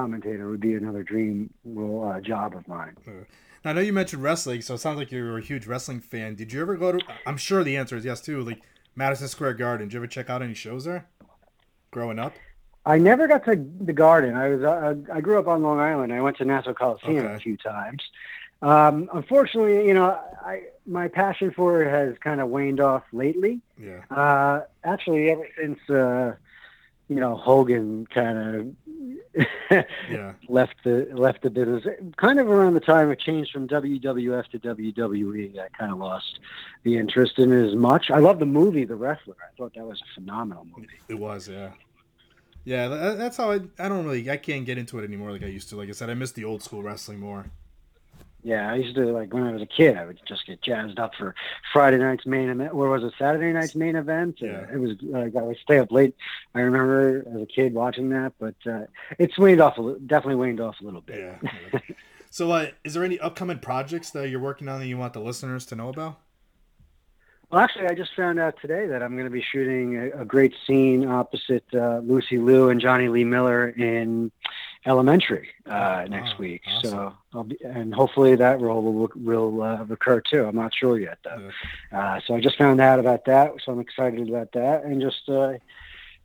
commentator 0.00 0.50
would 0.50 0.60
be 0.60 0.74
another 0.74 1.02
dream 1.02 1.48
role, 1.64 2.06
uh, 2.06 2.20
job 2.20 2.54
of 2.54 2.68
mine. 2.68 2.94
Now, 3.64 3.70
I 3.70 3.72
know 3.72 3.80
you 3.80 3.94
mentioned 3.94 4.22
wrestling, 4.22 4.60
so 4.60 4.74
it 4.74 4.78
sounds 4.78 4.98
like 4.98 5.10
you're 5.10 5.38
a 5.38 5.40
huge 5.42 5.66
wrestling 5.66 6.00
fan. 6.00 6.34
Did 6.34 6.52
you 6.52 6.60
ever 6.60 6.76
go 6.76 6.92
to? 6.92 6.98
I'm 7.26 7.38
sure 7.38 7.64
the 7.64 7.76
answer 7.78 7.96
is 7.96 8.04
yes 8.04 8.20
too. 8.20 8.42
Like 8.42 8.60
Madison 8.94 9.28
Square 9.28 9.54
Garden. 9.54 9.88
Did 9.88 9.94
you 9.94 10.00
ever 10.00 10.06
check 10.06 10.28
out 10.28 10.42
any 10.42 10.52
shows 10.54 10.84
there? 10.84 11.06
Growing 11.90 12.18
up. 12.18 12.34
I 12.84 12.98
never 12.98 13.26
got 13.26 13.44
to 13.46 13.56
the 13.80 13.94
Garden. 13.94 14.36
I 14.36 14.48
was 14.50 14.62
uh, 14.62 14.94
I 15.12 15.20
grew 15.22 15.38
up 15.38 15.48
on 15.48 15.62
Long 15.62 15.80
Island. 15.80 16.12
I 16.12 16.20
went 16.20 16.36
to 16.36 16.44
Nassau 16.44 16.74
Coliseum 16.74 17.24
Okay. 17.24 17.34
a 17.34 17.38
few 17.40 17.56
times. 17.56 18.02
Um, 18.60 19.08
unfortunately, 19.14 19.86
you 19.88 19.94
know, 19.94 20.20
I 20.44 20.64
my 20.86 21.08
passion 21.08 21.50
for 21.50 21.82
it 21.82 21.90
has 21.90 22.16
kind 22.18 22.40
of 22.42 22.48
waned 22.48 22.80
off 22.80 23.02
lately. 23.12 23.60
Yeah. 23.78 24.02
Uh, 24.10 24.60
actually, 24.84 25.30
ever 25.30 25.48
since 25.58 25.78
uh, 25.90 26.34
you 27.08 27.16
know 27.16 27.36
Hogan 27.36 28.06
kind 28.06 28.38
of 28.38 29.46
Yeah. 30.10 30.32
left 30.48 30.76
the 30.84 31.08
left 31.12 31.42
the 31.42 31.50
business, 31.50 31.84
kind 32.16 32.38
of 32.40 32.48
around 32.48 32.74
the 32.74 32.80
time 32.80 33.10
it 33.10 33.20
changed 33.20 33.52
from 33.52 33.68
WWF 33.68 34.46
to 34.48 34.58
WWE, 34.58 35.58
I 35.58 35.68
kind 35.76 35.92
of 35.92 35.98
lost 35.98 36.40
the 36.84 36.96
interest 36.96 37.38
in 37.38 37.52
it 37.52 37.68
as 37.68 37.74
much. 37.74 38.10
I 38.10 38.18
love 38.18 38.38
the 38.38 38.46
movie 38.46 38.84
The 38.84 38.94
Wrestler. 38.96 39.36
I 39.40 39.54
thought 39.56 39.74
that 39.74 39.84
was 39.84 40.00
a 40.00 40.14
phenomenal 40.20 40.66
movie. 40.74 40.88
It 41.08 41.18
was, 41.18 41.48
yeah. 41.48 41.70
Yeah, 42.64 42.88
that's 42.88 43.36
how 43.36 43.52
I. 43.52 43.60
I 43.78 43.88
don't 43.88 44.04
really. 44.06 44.28
I 44.28 44.38
can't 44.38 44.64
get 44.66 44.76
into 44.76 44.98
it 44.98 45.04
anymore 45.04 45.30
like 45.30 45.44
I 45.44 45.46
used 45.46 45.68
to. 45.68 45.76
Like 45.76 45.88
I 45.88 45.92
said, 45.92 46.10
I 46.10 46.14
miss 46.14 46.32
the 46.32 46.44
old 46.44 46.64
school 46.64 46.82
wrestling 46.82 47.20
more. 47.20 47.46
Yeah, 48.46 48.70
I 48.70 48.76
used 48.76 48.94
to 48.94 49.06
like 49.06 49.34
when 49.34 49.42
I 49.42 49.50
was 49.50 49.60
a 49.60 49.66
kid. 49.66 49.96
I 49.96 50.06
would 50.06 50.20
just 50.24 50.46
get 50.46 50.62
jazzed 50.62 51.00
up 51.00 51.16
for 51.16 51.34
Friday 51.72 51.98
night's 51.98 52.26
main 52.26 52.48
event. 52.48 52.72
Or 52.72 52.88
was 52.88 53.02
it 53.02 53.12
Saturday 53.18 53.52
night's 53.52 53.74
main 53.74 53.96
event? 53.96 54.38
Uh, 54.40 54.46
Yeah. 54.46 54.66
it 54.72 54.78
was 54.78 54.92
like 55.02 55.34
I 55.34 55.42
would 55.42 55.56
stay 55.56 55.80
up 55.80 55.90
late. 55.90 56.14
I 56.54 56.60
remember 56.60 57.24
as 57.34 57.42
a 57.42 57.46
kid 57.46 57.74
watching 57.74 58.10
that, 58.10 58.34
but 58.38 58.54
uh, 58.64 58.84
it's 59.18 59.36
waned 59.36 59.60
off 59.60 59.78
a 59.78 59.96
definitely 60.06 60.36
waned 60.36 60.60
off 60.60 60.76
a 60.80 60.84
little 60.84 61.00
bit. 61.00 61.18
Yeah. 61.42 61.50
yeah. 61.72 61.80
so, 62.30 62.52
uh, 62.52 62.66
is 62.84 62.94
there 62.94 63.02
any 63.02 63.18
upcoming 63.18 63.58
projects 63.58 64.10
that 64.10 64.28
you're 64.28 64.38
working 64.38 64.68
on 64.68 64.78
that 64.78 64.86
you 64.86 64.96
want 64.96 65.14
the 65.14 65.20
listeners 65.20 65.66
to 65.66 65.74
know 65.74 65.88
about? 65.88 66.20
Well, 67.50 67.60
actually, 67.60 67.86
I 67.88 67.94
just 67.94 68.14
found 68.14 68.38
out 68.38 68.60
today 68.62 68.86
that 68.86 69.02
I'm 69.02 69.14
going 69.14 69.24
to 69.26 69.30
be 69.30 69.42
shooting 69.42 69.96
a, 69.96 70.22
a 70.22 70.24
great 70.24 70.54
scene 70.68 71.04
opposite 71.04 71.64
uh, 71.74 71.98
Lucy 71.98 72.38
Liu 72.38 72.70
and 72.70 72.80
Jonny 72.80 73.08
Lee 73.08 73.24
Miller 73.24 73.68
in 73.70 74.30
Elementary 74.86 75.48
uh, 75.66 76.06
next 76.08 76.34
wow, 76.34 76.38
week. 76.38 76.62
awesome. 76.68 76.90
So, 76.90 77.14
I'll 77.34 77.44
be, 77.44 77.56
and 77.64 77.92
hopefully 77.92 78.36
that 78.36 78.60
role 78.60 78.82
will 78.82 79.10
will 79.16 79.62
uh, 79.62 79.82
recur 79.84 80.20
too. 80.20 80.44
I'm 80.44 80.54
not 80.54 80.72
sure 80.72 80.98
yet 80.98 81.18
though. 81.24 81.50
Uh, 81.90 82.20
so 82.24 82.36
I 82.36 82.40
just 82.40 82.56
found 82.56 82.80
out 82.80 83.00
about 83.00 83.24
that, 83.24 83.54
so 83.64 83.72
I'm 83.72 83.80
excited 83.80 84.28
about 84.28 84.52
that, 84.52 84.84
and 84.84 85.00
just 85.00 85.28
uh, 85.28 85.54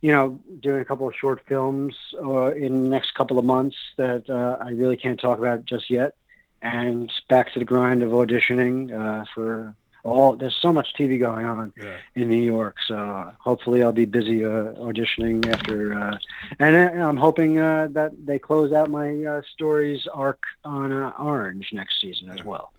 you 0.00 0.12
know 0.12 0.38
doing 0.60 0.80
a 0.80 0.84
couple 0.84 1.08
of 1.08 1.14
short 1.16 1.42
films 1.48 1.96
uh, 2.22 2.52
in 2.52 2.84
the 2.84 2.88
next 2.88 3.14
couple 3.14 3.36
of 3.36 3.44
months 3.44 3.76
that 3.96 4.30
uh, 4.30 4.64
I 4.64 4.70
really 4.70 4.96
can't 4.96 5.18
talk 5.18 5.40
about 5.40 5.64
just 5.64 5.90
yet, 5.90 6.14
and 6.62 7.10
back 7.28 7.52
to 7.54 7.58
the 7.58 7.64
grind 7.64 8.04
of 8.04 8.10
auditioning 8.10 8.92
uh, 8.92 9.24
for 9.34 9.74
all. 10.04 10.36
There's 10.36 10.56
so 10.60 10.72
much 10.72 10.88
TV 10.98 11.18
going 11.18 11.46
on 11.46 11.72
Yeah. 11.76 11.96
in 12.14 12.28
New 12.28 12.42
York, 12.42 12.76
so 12.88 13.32
hopefully 13.38 13.82
I'll 13.82 13.92
be 13.92 14.04
busy 14.04 14.44
uh, 14.44 14.74
auditioning 14.88 15.46
after, 15.52 15.94
uh, 15.94 16.18
and 16.58 16.76
I'm 17.02 17.16
hoping 17.16 17.58
uh, 17.58 17.88
that 17.92 18.12
they 18.26 18.38
close 18.38 18.72
out 18.72 18.90
my 18.90 19.24
uh, 19.24 19.42
stories 19.54 20.06
arc 20.12 20.40
on 20.64 20.92
uh, 20.92 21.12
Orange 21.18 21.68
next 21.72 22.00
season 22.00 22.30
as 22.30 22.44
well. 22.44 22.72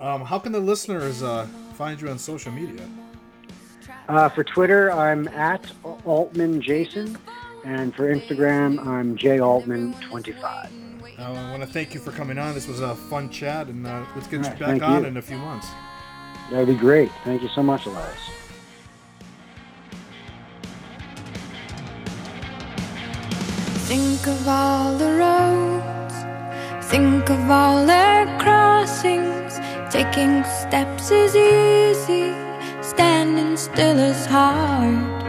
Um, 0.00 0.22
how 0.22 0.38
can 0.38 0.52
the 0.52 0.60
listeners 0.60 1.22
uh, 1.22 1.46
find 1.74 2.00
you 2.00 2.08
on 2.08 2.18
social 2.18 2.52
media? 2.52 2.82
Uh, 4.08 4.28
for 4.28 4.44
Twitter, 4.44 4.90
I'm 4.92 5.28
at 5.28 5.70
Altman 6.04 6.60
Jason, 6.60 7.16
and 7.64 7.94
for 7.94 8.14
Instagram, 8.14 8.78
I'mjaltman25. 8.78 10.70
Uh, 11.16 11.22
I 11.22 11.50
want 11.50 11.62
to 11.62 11.66
thank 11.68 11.94
you 11.94 12.00
for 12.00 12.10
coming 12.10 12.38
on. 12.38 12.54
This 12.54 12.66
was 12.66 12.80
a 12.80 12.94
fun 12.94 13.30
chat, 13.30 13.68
and 13.68 13.86
uh, 13.86 14.04
let's 14.16 14.26
get 14.26 14.44
All 14.44 14.52
you 14.52 14.58
back 14.58 14.82
on 14.82 15.02
you. 15.02 15.08
in 15.08 15.16
a 15.16 15.22
few 15.22 15.36
months. 15.38 15.68
That'd 16.50 16.68
be 16.68 16.74
great. 16.74 17.10
Thank 17.24 17.42
you 17.42 17.48
so 17.48 17.62
much, 17.62 17.86
Elias. 17.86 18.18
Think 23.88 24.26
of 24.26 24.48
all 24.48 24.96
the 24.96 25.12
roads, 25.24 26.14
think 26.90 27.28
of 27.30 27.50
all 27.50 27.86
their 27.86 28.26
crossings. 28.38 29.58
Taking 29.90 30.42
steps 30.44 31.10
is 31.10 31.36
easy, 31.36 32.34
standing 32.82 33.56
still 33.56 33.98
is 33.98 34.26
hard. 34.26 35.22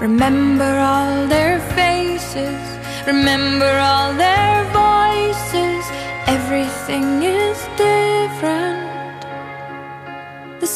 Remember 0.00 0.64
all 0.64 1.26
their 1.26 1.60
faces, 1.76 2.60
remember 3.06 3.72
all 3.78 4.12
their 4.14 4.64
voices. 4.72 5.84
Everything 6.26 7.22
is 7.22 7.58
different 7.76 8.71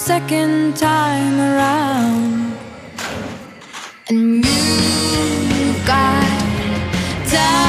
second 0.07 0.77
time 0.77 1.41
around, 1.41 2.57
and 4.09 4.45
you 4.45 5.75
got 5.85 7.29
down. 7.29 7.66